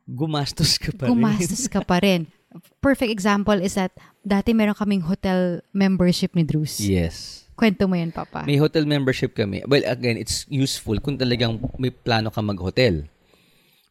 [0.05, 1.11] gumastos ka pa rin.
[1.15, 2.27] gumastos ka pa rin.
[2.83, 6.83] Perfect example is that dati meron kaming hotel membership ni Drews.
[6.83, 7.40] Yes.
[7.61, 8.41] Kwento mo yan, Papa.
[8.49, 9.61] May hotel membership kami.
[9.69, 13.05] Well, again, it's useful kung talagang may plano ka mag-hotel.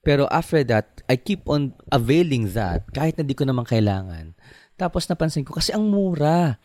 [0.02, 4.34] Pero after that, I keep on availing that kahit na di ko naman kailangan.
[4.74, 6.58] Tapos napansin ko, kasi ang mura.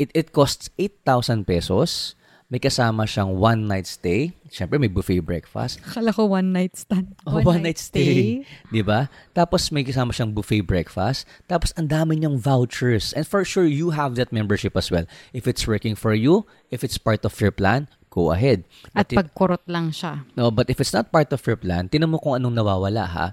[0.00, 2.16] It, it costs 8,000 pesos.
[2.52, 4.36] May kasama siyang one night stay.
[4.52, 5.80] Siyempre, may buffet breakfast.
[5.88, 7.16] Akala ko one night stand.
[7.24, 8.44] Oh, one, night stay.
[8.68, 9.08] Di ba?
[9.32, 11.24] Tapos may kasama siyang buffet breakfast.
[11.48, 13.16] Tapos ang dami niyang vouchers.
[13.16, 15.08] And for sure, you have that membership as well.
[15.32, 18.68] If it's working for you, if it's part of your plan, go ahead.
[18.92, 20.28] At But if- pagkurot lang siya.
[20.36, 23.26] No, but if it's not part of your plan, tinan mo kung anong nawawala ha.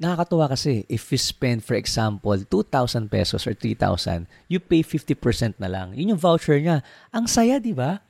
[0.00, 5.68] Nakakatuwa kasi if you spend for example 2,000 pesos or 3,000, you pay 50% na
[5.68, 5.92] lang.
[5.92, 6.80] Yun yung voucher niya.
[7.12, 8.00] Ang saya, di ba?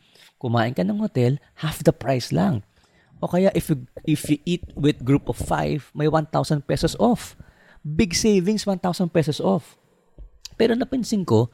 [0.43, 2.67] Kumain ka ng hotel, half the price lang.
[3.23, 7.39] O kaya if you, if you eat with group of 5, may 1,000 pesos off.
[7.87, 8.83] Big savings, 1,000
[9.15, 9.79] pesos off.
[10.59, 11.47] Pero napansin ko,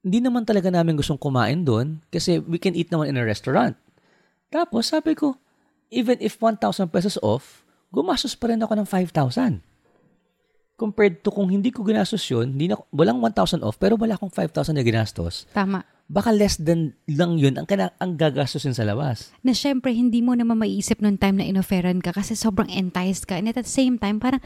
[0.00, 3.76] hindi naman talaga namin gustong kumain doon kasi we can eat naman in a restaurant.
[4.48, 5.36] Tapos sabi ko,
[5.92, 9.60] even if 1,000 pesos off, gumastos pa rin ako ng 5,000.
[10.76, 14.28] Compared to kung hindi ko ginastos yun, hindi na, walang 1,000 off, pero wala akong
[14.28, 15.80] 5,000 na ginastos, Tama.
[16.04, 19.32] baka less than lang yun ang, kana, ang gagastusin sa labas.
[19.40, 23.40] Na syempre, hindi mo naman maiisip nung time na inoferan ka kasi sobrang enticed ka.
[23.40, 24.44] And at the same time, parang,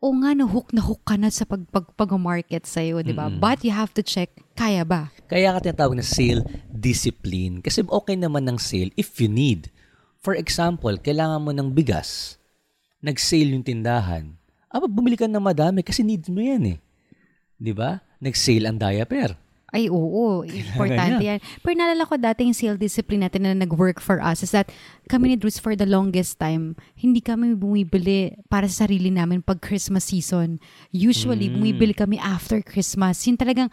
[0.00, 3.28] o nga, no, hook na hook ka na sa pag, pag, pag-market sa'yo, di ba?
[3.28, 5.12] But you have to check, kaya ba?
[5.28, 6.40] Kaya ka tinatawag na sale
[6.72, 7.60] discipline.
[7.60, 9.68] Kasi okay naman ng sale if you need.
[10.24, 12.40] For example, kailangan mo ng bigas.
[13.04, 14.39] Nag-sale yung tindahan.
[14.70, 16.78] Aba, bumili ka ng madami kasi need mo yan eh.
[17.58, 17.98] Di ba?
[18.22, 19.34] Nag-sale ang diaper.
[19.70, 20.42] Ay, oo.
[20.50, 21.38] Importante yan.
[21.62, 24.70] Pero naalala ko dati yung sale discipline natin na nag-work for us is that
[25.06, 29.62] kami ni Drews for the longest time, hindi kami bumibili para sa sarili namin pag
[29.62, 30.58] Christmas season.
[30.90, 33.22] Usually, bumibili kami after Christmas.
[33.26, 33.70] Yung talagang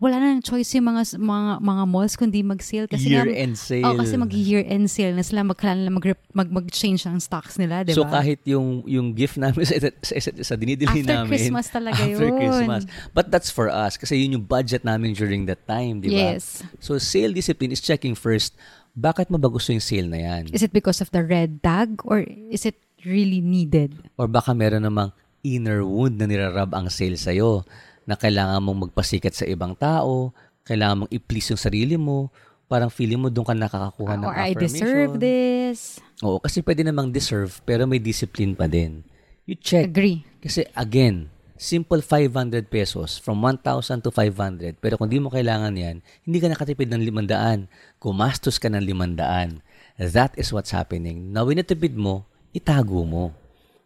[0.00, 3.84] wala na ng choice yung mga mga mga malls kundi mag-sale kasi nga- Year-end sale.
[3.84, 8.00] Oh, kasi mag-year-end sale na sila magkailangan mag, mag, mag-change ang stocks nila, di ba?
[8.00, 11.30] So kahit yung yung gift namin sa sa, isa't isa, dinidili After namin.
[11.36, 12.40] Christmas talaga after yun.
[12.40, 12.82] Christmas.
[13.12, 16.32] But that's for us kasi yun yung budget namin during that time, di ba?
[16.32, 16.64] Yes.
[16.80, 18.56] So sale discipline is checking first,
[18.96, 20.48] bakit mo ba gusto yung sale na yan?
[20.48, 24.00] Is it because of the red tag or is it really needed?
[24.16, 25.12] Or baka meron namang
[25.44, 27.64] inner wound na nirarab ang sale sa'yo
[28.10, 30.34] na kailangan mong magpasikat sa ibang tao,
[30.66, 32.26] kailangan mong i-please yung sarili mo,
[32.66, 34.82] parang feeling mo doon ka nakakakuha ng or I affirmation.
[34.82, 36.02] deserve this.
[36.26, 39.06] Oo, kasi pwede namang deserve pero may discipline pa din.
[39.46, 39.90] You check.
[39.90, 40.26] Agree.
[40.42, 44.78] Kasi again, simple 500 pesos from 1,000 to 500.
[44.78, 47.66] Pero kung di mo kailangan yan, hindi ka nakatipid ng 500.
[47.98, 49.62] Gumastos ka ng 500.
[50.00, 51.34] That is what's happening.
[51.34, 52.24] Now, winatipid mo,
[52.56, 53.36] itago mo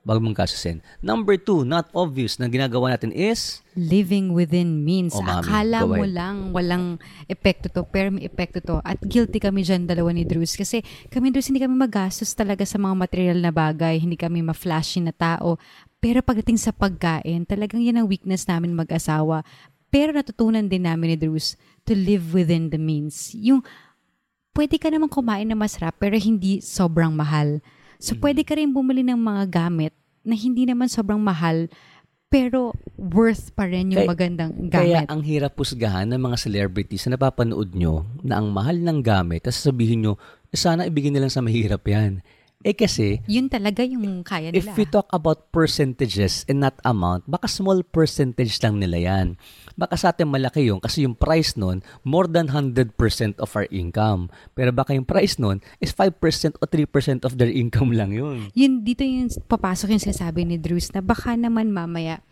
[0.04, 0.84] bago mong kasusin.
[1.00, 5.16] Number two, not obvious na ginagawa natin is living within means.
[5.16, 6.12] Oh, mami, Akala go mo ahead.
[6.12, 6.84] lang walang
[7.24, 8.84] epekto to, pero may epekto to.
[8.84, 10.54] At guilty kami dyan, dalawa ni Drews.
[10.54, 13.96] Kasi kami, Drews, hindi kami magastos talaga sa mga material na bagay.
[13.96, 15.56] Hindi kami ma-flashy na tao.
[16.04, 19.40] Pero pagdating sa pagkain, talagang yan ang weakness namin mag-asawa.
[19.88, 21.56] Pero natutunan din namin ni Drews
[21.88, 23.32] to live within the means.
[23.32, 23.64] Yung
[24.52, 27.64] pwede ka naman kumain na masarap pero hindi sobrang mahal.
[27.96, 31.68] So, pwede ka rin bumili ng mga gamit na hindi naman sobrang mahal
[32.26, 35.08] pero worth pa rin yung Kaya- magandang Kaya gamit.
[35.08, 39.62] ang hirap pusgahan ng mga celebrities na napapanood nyo na ang mahal ng gamit, tapos
[39.62, 40.12] sabihin nyo,
[40.50, 42.26] "Eh, sana ibigay nilang sa mahirap yan.
[42.64, 44.72] Eh kasi, Yun talaga yung kaya if nila.
[44.72, 49.26] we talk about percentages and not amount, baka small percentage lang nila yan.
[49.76, 52.96] Baka sa atin malaki yung kasi yung price nun, more than 100%
[53.36, 54.32] of our income.
[54.56, 56.16] Pero baka yung price nun is 5%
[56.56, 58.48] o 3% of their income lang yun.
[58.56, 62.24] yun, dito yung papasok yung sinasabi ni Drews na baka naman mamaya,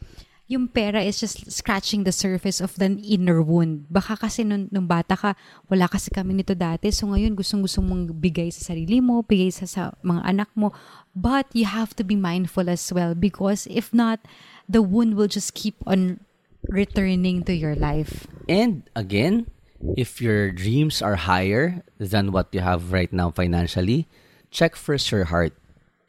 [0.53, 3.89] yung pera is just scratching the surface of the inner wound.
[3.89, 5.33] Baka kasi nung, nung bata ka,
[5.73, 6.93] wala kasi kami nito dati.
[6.93, 10.77] So ngayon, gustong-gusto mong bigay sa sarili mo, bigay sa, sa mga anak mo.
[11.17, 14.21] But you have to be mindful as well because if not,
[14.69, 16.21] the wound will just keep on
[16.69, 18.29] returning to your life.
[18.45, 19.49] And again,
[19.97, 24.07] if your dreams are higher than what you have right now financially,
[24.53, 25.57] check first your heart.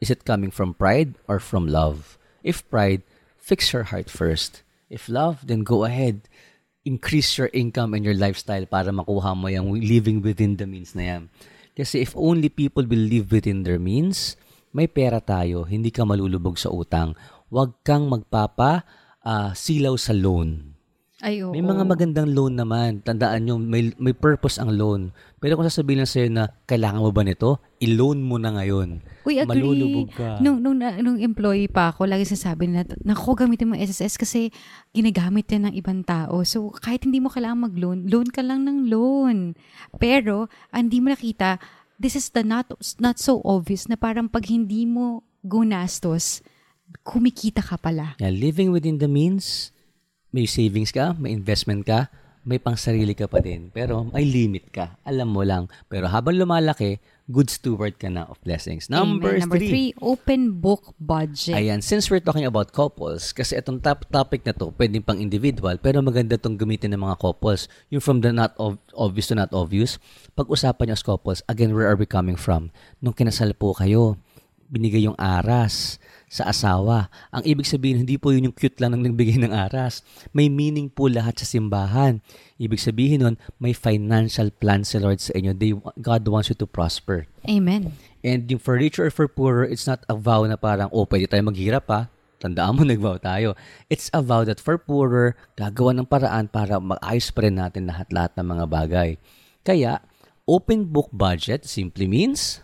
[0.04, 2.20] Is it coming from pride or from love?
[2.44, 3.02] If pride,
[3.44, 4.64] fix your heart first.
[4.88, 6.32] If love, then go ahead.
[6.88, 11.04] Increase your income and your lifestyle para makuha mo yung living within the means na
[11.04, 11.22] yan.
[11.76, 14.40] Kasi if only people will live within their means,
[14.72, 17.12] may pera tayo, hindi ka malulubog sa utang.
[17.52, 18.84] Huwag kang magpapa
[19.20, 20.73] ah, silaw sa loan.
[21.24, 21.56] Ay, oo.
[21.56, 23.00] May mga magandang loan naman.
[23.00, 25.08] Tandaan nyo, may, may purpose ang loan.
[25.40, 29.00] Pero kung sasabihin lang sa'yo na kailangan mo ba nito, i-loan mo na ngayon.
[29.24, 29.64] Uy, agree.
[29.64, 30.36] Malulubog ka.
[30.44, 34.52] Nung, nung, nung employee pa ako, lagi sinasabi nila, naku, gamitin mo SSS kasi
[34.92, 36.44] ginagamit yan ng ibang tao.
[36.44, 39.56] So, kahit hindi mo kailangan mag-loan, loan ka lang ng loan.
[39.96, 41.56] Pero, ang hindi mo nakita,
[41.96, 42.68] this is the not,
[43.00, 46.44] not so obvious na parang pag hindi mo gunastos,
[47.00, 48.12] kumikita ka pala.
[48.20, 49.73] Yeah, living within the means,
[50.34, 52.10] may savings ka, may investment ka,
[52.42, 53.70] may pangsarili ka pa din.
[53.70, 54.98] Pero may limit ka.
[55.06, 55.70] Alam mo lang.
[55.86, 56.98] Pero habang lumalaki,
[57.30, 58.92] good steward ka na of blessings.
[58.92, 59.48] Number, Amen.
[59.48, 59.70] Number three.
[59.70, 61.56] three, open book budget.
[61.56, 65.78] Ayan, since we're talking about couples, kasi itong top topic na to, pwedeng pang individual,
[65.80, 67.70] pero maganda itong gamitin ng mga couples.
[67.88, 69.96] Yung from the not ob- obvious to not obvious.
[70.36, 72.68] Pag-usapan niyo as couples, again, where are we coming from?
[73.00, 74.20] Nung kinasal po kayo,
[74.68, 75.96] binigay yung aras
[76.34, 77.06] sa asawa.
[77.30, 80.02] Ang ibig sabihin, hindi po yun yung cute lang nang nagbigay ng aras.
[80.34, 82.18] May meaning po lahat sa simbahan.
[82.58, 85.54] Ibig sabihin nun, may financial plan si Lord sa inyo.
[85.54, 87.30] They, God wants you to prosper.
[87.46, 87.94] Amen.
[88.26, 91.30] And yung for richer or for poorer, it's not a vow na parang, oh, pwede
[91.30, 92.10] tayo maghirap ha.
[92.42, 93.54] Tandaan mo, nag-vow tayo.
[93.86, 98.34] It's a vow that for poorer, gagawa ng paraan para maayos pa rin natin lahat-lahat
[98.34, 99.10] ng mga bagay.
[99.62, 100.02] Kaya,
[100.50, 102.63] open book budget simply means,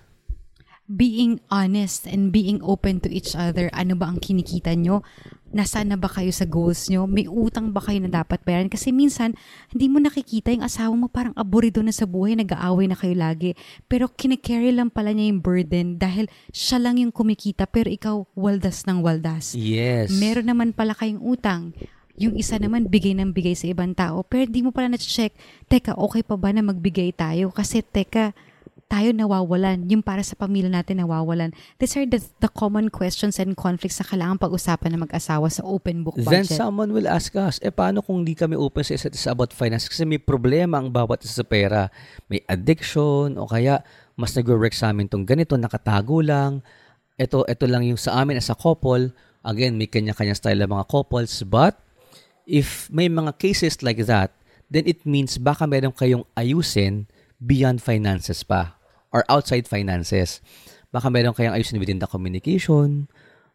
[0.90, 3.70] being honest and being open to each other.
[3.70, 5.06] Ano ba ang kinikita nyo?
[5.50, 7.04] nasaan na ba kayo sa goals nyo?
[7.10, 8.70] May utang ba kayo na dapat bayaran?
[8.70, 9.34] Kasi minsan,
[9.74, 13.58] hindi mo nakikita yung asawa mo parang aburido na sa buhay, nag-aaway na kayo lagi.
[13.90, 18.86] Pero kinakarry lang pala niya yung burden dahil siya lang yung kumikita pero ikaw waldas
[18.86, 19.52] ng waldas.
[19.58, 20.14] Yes.
[20.14, 21.74] Meron naman pala kayong utang.
[22.20, 24.22] Yung isa naman bigay ng bigay sa ibang tao.
[24.22, 25.34] Pero di mo pala na-check,
[25.66, 27.48] teka, okay pa ba na magbigay tayo?
[27.50, 28.36] Kasi teka,
[28.90, 29.86] tayo nawawalan.
[29.86, 31.54] Yung para sa pamilya natin nawawalan.
[31.78, 36.02] These are the, the common questions and conflicts na kailangan pag-usapan ng mag-asawa sa open
[36.02, 36.58] book Then budget.
[36.58, 39.86] someone will ask us, eh paano kung di kami open sa isa't isa about finance?
[39.86, 41.86] Kasi may problema ang bawat isa sa pera.
[42.26, 43.86] May addiction o kaya
[44.18, 46.58] mas nag-work sa amin tong ganito, nakatago lang.
[47.14, 49.14] Ito, ito lang yung sa amin as a couple.
[49.46, 51.46] Again, may kanya-kanya style ng mga couples.
[51.46, 51.78] But
[52.42, 54.34] if may mga cases like that,
[54.66, 57.06] then it means baka meron kayong ayusin
[57.38, 58.79] beyond finances pa
[59.10, 60.42] or outside finances.
[60.90, 63.06] Baka meron kayong ayusin within the communication,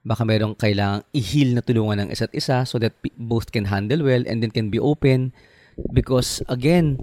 [0.05, 4.23] baka meron kailangang i-heal na tulungan ng isa't isa so that both can handle well
[4.29, 5.35] and then can be open.
[5.91, 7.01] Because again,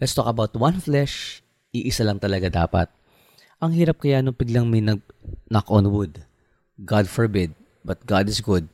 [0.00, 2.88] let's talk about one flesh, iisa lang talaga dapat.
[3.58, 5.02] Ang hirap kaya nung biglang may nag
[5.50, 6.22] knock on wood.
[6.78, 8.70] God forbid, but God is good.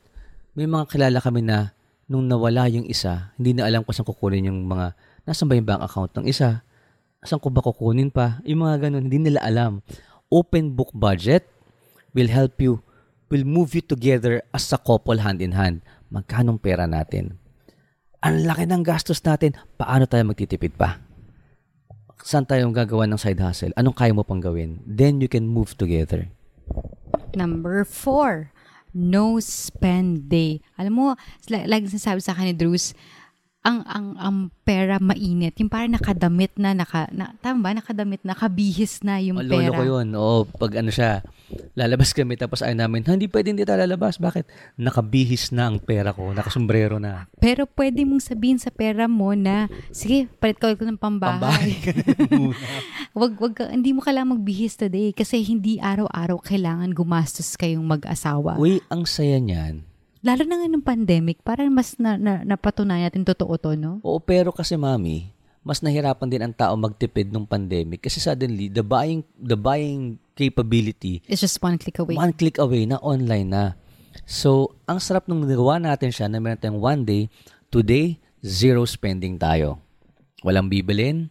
[0.53, 1.73] May mga kilala kami na
[2.05, 4.93] nung nawala yung isa, hindi na alam kung saan kukunin yung mga,
[5.25, 6.61] nasan ba yung bank account ng isa?
[7.25, 8.39] Saan ko ba kukunin pa?
[8.45, 9.81] Yung mga ganun, hindi nila alam.
[10.29, 11.49] Open book budget
[12.13, 12.79] will help you,
[13.33, 15.81] will move you together as a couple hand in hand.
[16.13, 17.41] Magkanong pera natin?
[18.21, 21.01] Ang laki ng gastos natin, paano tayo magtitipid pa?
[22.25, 23.73] Saan tayo gagawa ng side hustle?
[23.77, 24.81] Anong kaya mo pang gawin?
[24.85, 26.29] Then you can move together.
[27.37, 28.49] Number four,
[28.93, 30.63] no spend day.
[30.79, 31.05] Alam mo,
[31.51, 32.97] la- lagi sinasabi sa akin ni Drews,
[33.65, 35.57] ang ang ang pera mainit.
[35.57, 37.69] Yung parang nakadamit na, naka, na, tama ba?
[37.73, 39.73] Nakadamit na, nakabihis na yung Lolo pera.
[39.73, 40.07] ko yun.
[40.13, 41.25] Oo, pag ano siya,
[41.73, 44.21] lalabas kami tapos ayaw namin, "Ha, hindi pwede hindi tayo lalabas.
[44.21, 44.77] Bakit?
[44.77, 46.29] Nakabihis na ang pera ko.
[46.29, 47.25] Nakasombrero na.
[47.41, 51.73] Pero pwede mong sabihin sa pera mo na, sige, palit ko ng pambahay.
[53.17, 58.61] wag, wag, ka- hindi mo kailangan magbihis today kasi hindi araw-araw kailangan gumastos kayong mag-asawa.
[58.61, 59.94] Uy, ang saya niyan.
[60.25, 64.01] Lalo na nga nung pandemic, parang mas na, na, napatunayan natin totoo to, no?
[64.01, 65.29] Oo, pero kasi mami,
[65.61, 71.21] mas nahirapan din ang tao magtipid nung pandemic kasi suddenly the buying the buying capability
[71.29, 72.17] It's just one click away.
[72.17, 73.63] one click away na online na.
[74.25, 77.29] So, ang sarap nung nagawa natin siya na meron tayong one day,
[77.69, 79.77] today, zero spending tayo.
[80.41, 81.29] Walang bibilin,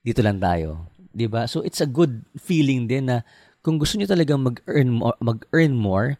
[0.00, 0.88] dito lang tayo.
[1.12, 1.44] 'Di ba?
[1.44, 3.20] So, it's a good feeling din na
[3.60, 6.16] kung gusto niyo talagang mag-earn more, mag-earn more,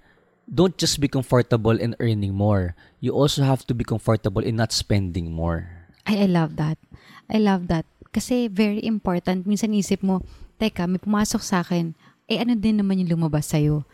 [0.50, 2.74] don't just be comfortable in earning more.
[2.98, 5.70] You also have to be comfortable in not spending more.
[6.04, 6.76] I, I love that.
[7.30, 7.86] I love that.
[8.10, 9.46] Kasi very important.
[9.46, 10.26] Minsan isip mo,
[10.58, 11.94] teka, may pumasok sa akin.
[12.26, 13.86] Eh, ano din naman yung lumabas sa'yo?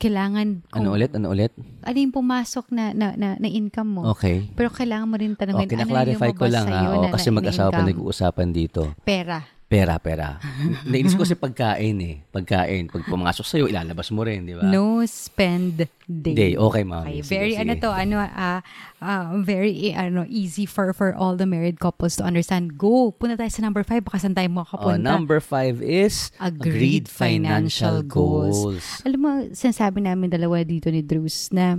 [0.00, 1.12] Kailangan, Ano ulit?
[1.12, 1.52] Ano ulit?
[1.84, 4.02] ano yung pumasok na, na, na, na income mo?
[4.16, 4.48] Okay.
[4.56, 6.96] Pero kailangan mo rin tanongin, ano yung kinaklarify ko lumabas lang sa'yo ha.
[6.96, 8.80] Oh, na, kasi mag-asawa pa nag-uusapan dito.
[9.04, 9.44] Pera.
[9.70, 10.42] Pera, pera.
[10.90, 12.26] Nainis ko si pagkain eh.
[12.34, 12.90] Pagkain.
[12.90, 14.66] Pag pumasok sa'yo, ilalabas mo rin, di ba?
[14.66, 16.34] No spend day.
[16.34, 16.52] Day.
[16.58, 17.06] Okay, ma'am.
[17.06, 17.62] Okay, Sige, very sige.
[17.62, 18.66] ano to, ano ah
[18.98, 22.74] ah, very ano easy for for all the married couples to understand.
[22.74, 24.98] Go, punta tayo sa number five, baka saan tayo Oh, makapunta.
[24.98, 28.82] number five is Agreed financial goals.
[29.06, 31.78] Alam mo, sinasabi namin dalawa dito ni Drews na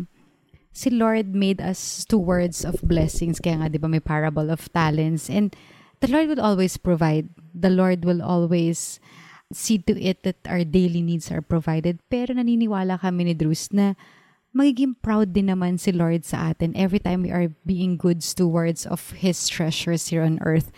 [0.71, 3.43] si Lord made us stewards of blessings.
[3.43, 5.27] Kaya nga, di ba, may parable of talents.
[5.27, 5.51] And
[6.01, 7.29] the Lord will always provide.
[7.53, 8.99] The Lord will always
[9.53, 12.01] see to it that our daily needs are provided.
[12.09, 13.93] Pero naniniwala kami ni Drews na
[14.51, 18.83] magiging proud din naman si Lord sa atin every time we are being good stewards
[18.83, 20.73] of His treasures here on earth.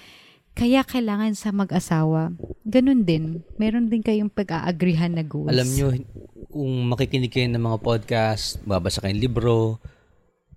[0.54, 2.30] Kaya kailangan sa mag-asawa,
[2.62, 3.42] ganun din.
[3.58, 5.50] Meron din kayong pag-aagrihan na goals.
[5.50, 5.88] Alam nyo,
[6.54, 9.82] kung makikinig kayo ng mga podcast, babasa kayong libro,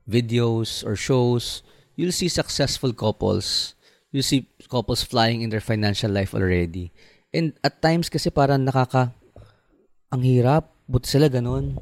[0.04, 1.64] videos, or shows,
[1.96, 3.75] you'll see successful couples.
[4.16, 6.88] You'll see couples flying in their financial life already.
[7.36, 9.12] And at times kasi parang nakaka...
[10.08, 10.72] Ang hirap.
[10.88, 11.76] Buti sila ganun.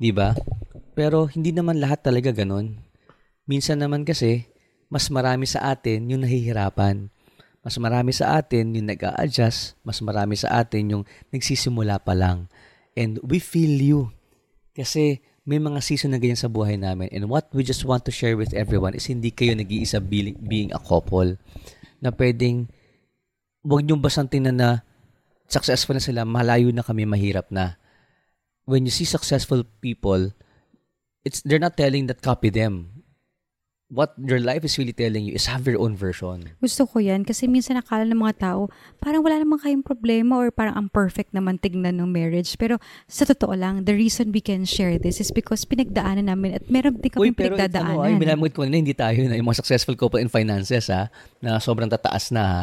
[0.00, 0.32] Di ba?
[0.96, 2.80] Pero hindi naman lahat talaga ganun.
[3.44, 4.48] Minsan naman kasi,
[4.88, 7.12] mas marami sa atin yung nahihirapan.
[7.60, 12.48] Mas marami sa atin yung nag adjust Mas marami sa atin yung nagsisimula pa lang.
[12.96, 14.00] And we feel you.
[14.72, 17.08] Kasi may mga season na ganyan sa buhay namin.
[17.08, 20.80] And what we just want to share with everyone is hindi kayo nag-iisa being, a
[20.82, 21.40] couple
[22.04, 22.68] na pwedeng
[23.64, 24.84] huwag niyong basang tingnan na
[25.48, 27.80] successful na sila, malayo na kami, mahirap na.
[28.68, 30.36] When you see successful people,
[31.24, 32.97] it's they're not telling that copy them.
[33.88, 36.52] What your life is really telling you is have your own version.
[36.60, 38.68] Gusto ko yan kasi minsan nakala ng mga tao,
[39.00, 42.52] parang wala namang kayong problema or parang ang perfect naman tignan ng marriage.
[42.60, 42.76] Pero
[43.08, 47.00] sa totoo lang, the reason we can share this is because pinagdaanan namin at meron
[47.00, 47.96] din kami Uy, pero pinagdadaanan.
[47.96, 51.08] ano, ay, minamit ko na hindi tayo na yung mga successful couple in finances ha,
[51.40, 52.62] na sobrang tataas na ha.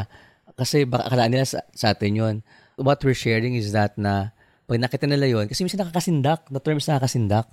[0.55, 2.35] Kasi baka akalaan nila sa, sa atin yun.
[2.77, 4.29] What we're sharing is that na
[4.69, 7.49] pag nakita nila yun, kasi minsan nakakasindak, na terms nakakasindak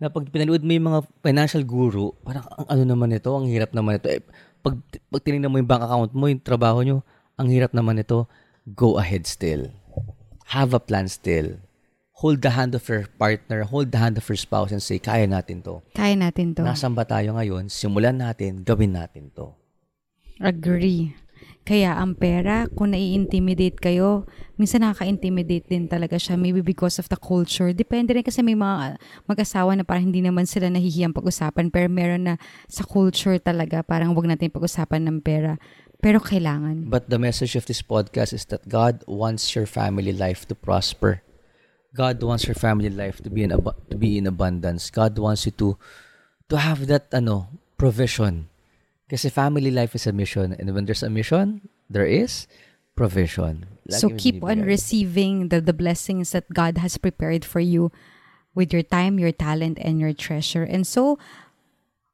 [0.00, 3.76] na pag pinanood mo yung mga financial guru, parang ang ano naman ito, ang hirap
[3.76, 4.08] naman ito.
[4.08, 4.24] Eh,
[4.64, 4.80] pag,
[5.12, 7.04] pag tinignan mo yung bank account mo, yung trabaho nyo,
[7.36, 8.24] ang hirap naman ito.
[8.64, 9.68] Go ahead still.
[10.56, 11.60] Have a plan still.
[12.20, 15.24] Hold the hand of your partner, hold the hand of your spouse and say, kaya
[15.24, 15.80] natin to.
[15.96, 16.64] Kaya natin to.
[16.64, 17.68] Nasaan ba tayo ngayon?
[17.72, 19.52] Simulan natin, gawin natin to.
[20.40, 21.12] Agree.
[21.60, 24.26] Kaya ang pera, kung nai-intimidate kayo,
[24.58, 26.34] minsan nakaka-intimidate din talaga siya.
[26.34, 27.70] Maybe because of the culture.
[27.70, 28.98] Depende rin kasi may mga
[29.28, 31.70] mag-asawa na parang hindi naman sila nahihiyang pag-usapan.
[31.70, 32.34] Pero meron na
[32.66, 35.60] sa culture talaga, parang wag natin pag-usapan ng pera.
[36.00, 36.88] Pero kailangan.
[36.88, 41.20] But the message of this podcast is that God wants your family life to prosper.
[41.94, 44.88] God wants your family life to be in abu- to be in abundance.
[44.90, 45.74] God wants you to
[46.50, 48.49] to have that ano provision.
[49.10, 52.46] Kasi family life is a mission and when there's a mission, there is
[52.94, 53.66] provision.
[53.90, 57.90] Lagi So keep on receiving the, the blessings that God has prepared for you
[58.54, 60.62] with your time, your talent, and your treasure.
[60.62, 61.18] And so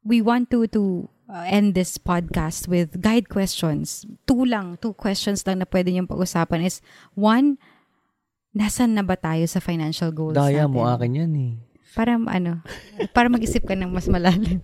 [0.01, 4.01] we want to to uh, end this podcast with guide questions.
[4.25, 6.81] Two lang, two questions lang na pwede niyong pag-usapan is
[7.13, 7.61] one,
[8.57, 10.73] nasan na ba tayo sa financial goals Daya natin?
[10.73, 11.53] mo akin yan eh.
[11.93, 12.65] Para ano,
[13.15, 14.63] para mag-isip ka ng mas malalim.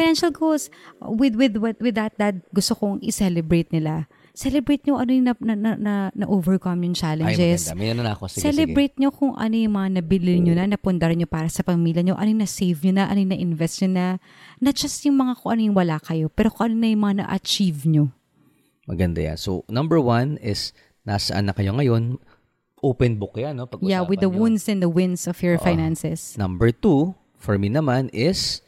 [0.00, 4.08] Financial goals, with with with, with that, that gusto kong i-celebrate nila.
[4.32, 7.68] Celebrate nyo ano yung na, na, na, na, na overcome yung Ay, challenges.
[7.68, 7.76] maganda.
[7.76, 8.24] May ano na ako.
[8.30, 12.00] Sige, Celebrate nyo kung ano yung mga nabili nyo na, napundar nyo para sa pamilya
[12.00, 14.06] nyo, ano yung na-save nyo na, ano yung na-invest nyo na.
[14.56, 17.14] Not just yung mga kung ano yung wala kayo, pero kung ano na yung mga
[17.26, 18.04] na-achieve nyo.
[18.08, 18.88] sige.
[18.88, 19.36] Maganda yan.
[19.36, 20.72] So, number one is,
[21.04, 22.16] nasaan na kayo ngayon?
[22.80, 23.68] Open book yan, no?
[23.68, 24.40] Pag-usapan Yeah, with the nyo.
[24.40, 25.62] wounds and the wins of your Oo.
[25.62, 26.38] finances.
[26.40, 28.64] Number two, for me naman is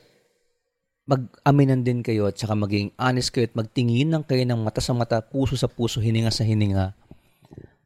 [1.07, 4.95] mag-aminan din kayo at saka maging honest kayo at magtingin ng kayo ng mata sa
[4.95, 6.95] mata, puso sa puso, hininga sa hininga.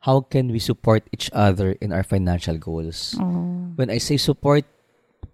[0.04, 3.16] How can we support each other in our financial goals?
[3.18, 3.72] Oh.
[3.74, 4.62] When I say support,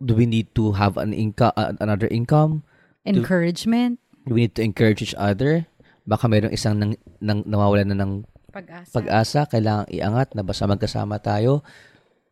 [0.01, 2.64] do we need to have an income, another income?
[3.05, 3.99] Encouragement.
[4.24, 5.66] Do we need to encourage each other?
[6.07, 8.93] Baka mayroong isang nang, nang, nawawala na ng Pag-asa.
[8.95, 11.66] pag-asa, kailangang iangat na basta magkasama tayo.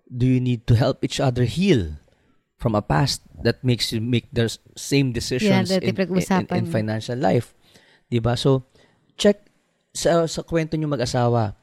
[0.07, 2.01] Do you need to help each other heal
[2.61, 7.17] from a past that makes you make the same decisions Yeah, in, in, in financial
[7.17, 7.57] life?
[8.13, 8.37] 'Di ba?
[8.37, 8.69] So,
[9.17, 9.49] check
[9.97, 11.57] sa, sa kwento nyo mag-asawa,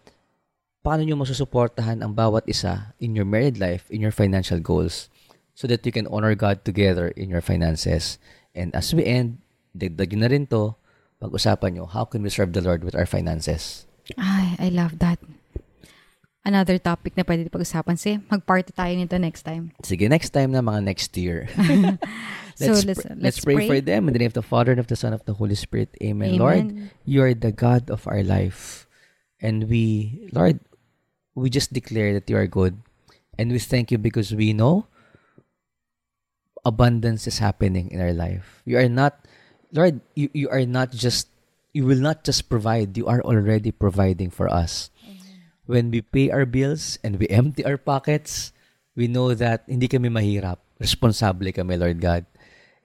[0.82, 5.12] paano nyo masusuportahan ang bawat isa in your married life, in your financial goals,
[5.54, 8.18] so that you can honor God together in your finances.
[8.58, 9.44] And as we end,
[9.78, 10.80] dagdag nyo na rin to,
[11.22, 13.86] pag-usapan nyo, how can we serve the Lord with our finances?
[14.16, 15.20] Ay, I love that.
[16.48, 18.00] Another topic na pwede pag-usapan.
[18.00, 19.76] Say, mag-party tayo nito next time.
[19.84, 21.44] Sige, next time na mga next year.
[22.58, 23.68] So, let's, let's- pr- let's pray, pray.
[23.70, 25.38] for them in the name of the Father and of the Son and of the
[25.38, 25.94] Holy Spirit.
[26.02, 26.34] Amen.
[26.34, 26.42] Amen.
[26.42, 26.66] Lord,
[27.06, 28.90] you are the God of our life.
[29.38, 30.58] And we, Lord,
[31.38, 32.82] we just declare that you are good.
[33.38, 34.90] And we thank you because we know
[36.66, 38.66] abundance is happening in our life.
[38.66, 39.22] You are not,
[39.72, 41.30] Lord, you, you are not just,
[41.74, 44.90] you will not just provide, you are already providing for us.
[45.68, 48.56] When we pay our bills and we empty our pockets,
[48.96, 50.64] we know that hindi kami mahirap.
[50.80, 52.24] Responsable kami, Lord God.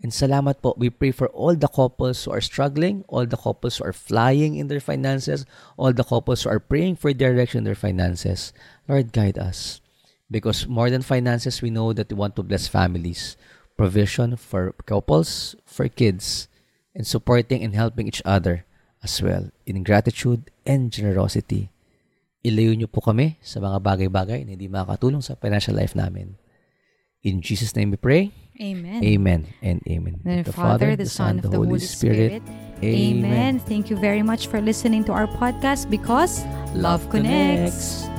[0.03, 0.75] And salamat po.
[0.75, 4.59] We pray for all the couples who are struggling, all the couples who are flying
[4.59, 5.47] in their finances,
[5.79, 8.51] all the couples who are praying for direction in their finances.
[8.91, 9.79] Lord, guide us.
[10.27, 13.39] Because more than finances, we know that we want to bless families.
[13.79, 16.49] Provision for couples, for kids,
[16.99, 18.67] and supporting and helping each other
[19.07, 21.71] as well in gratitude and generosity.
[22.43, 26.35] Ilayo niyo po kami sa mga bagay-bagay na hindi makakatulong sa financial life namin.
[27.23, 28.35] In Jesus' name we pray.
[28.59, 28.99] Amen.
[28.99, 30.19] Amen and amen.
[30.27, 32.43] The, Father, the Son, of the Holy Spirit.
[32.83, 33.63] Amen.
[33.63, 36.43] Thank you very much for listening to our podcast because
[36.75, 38.11] love connects.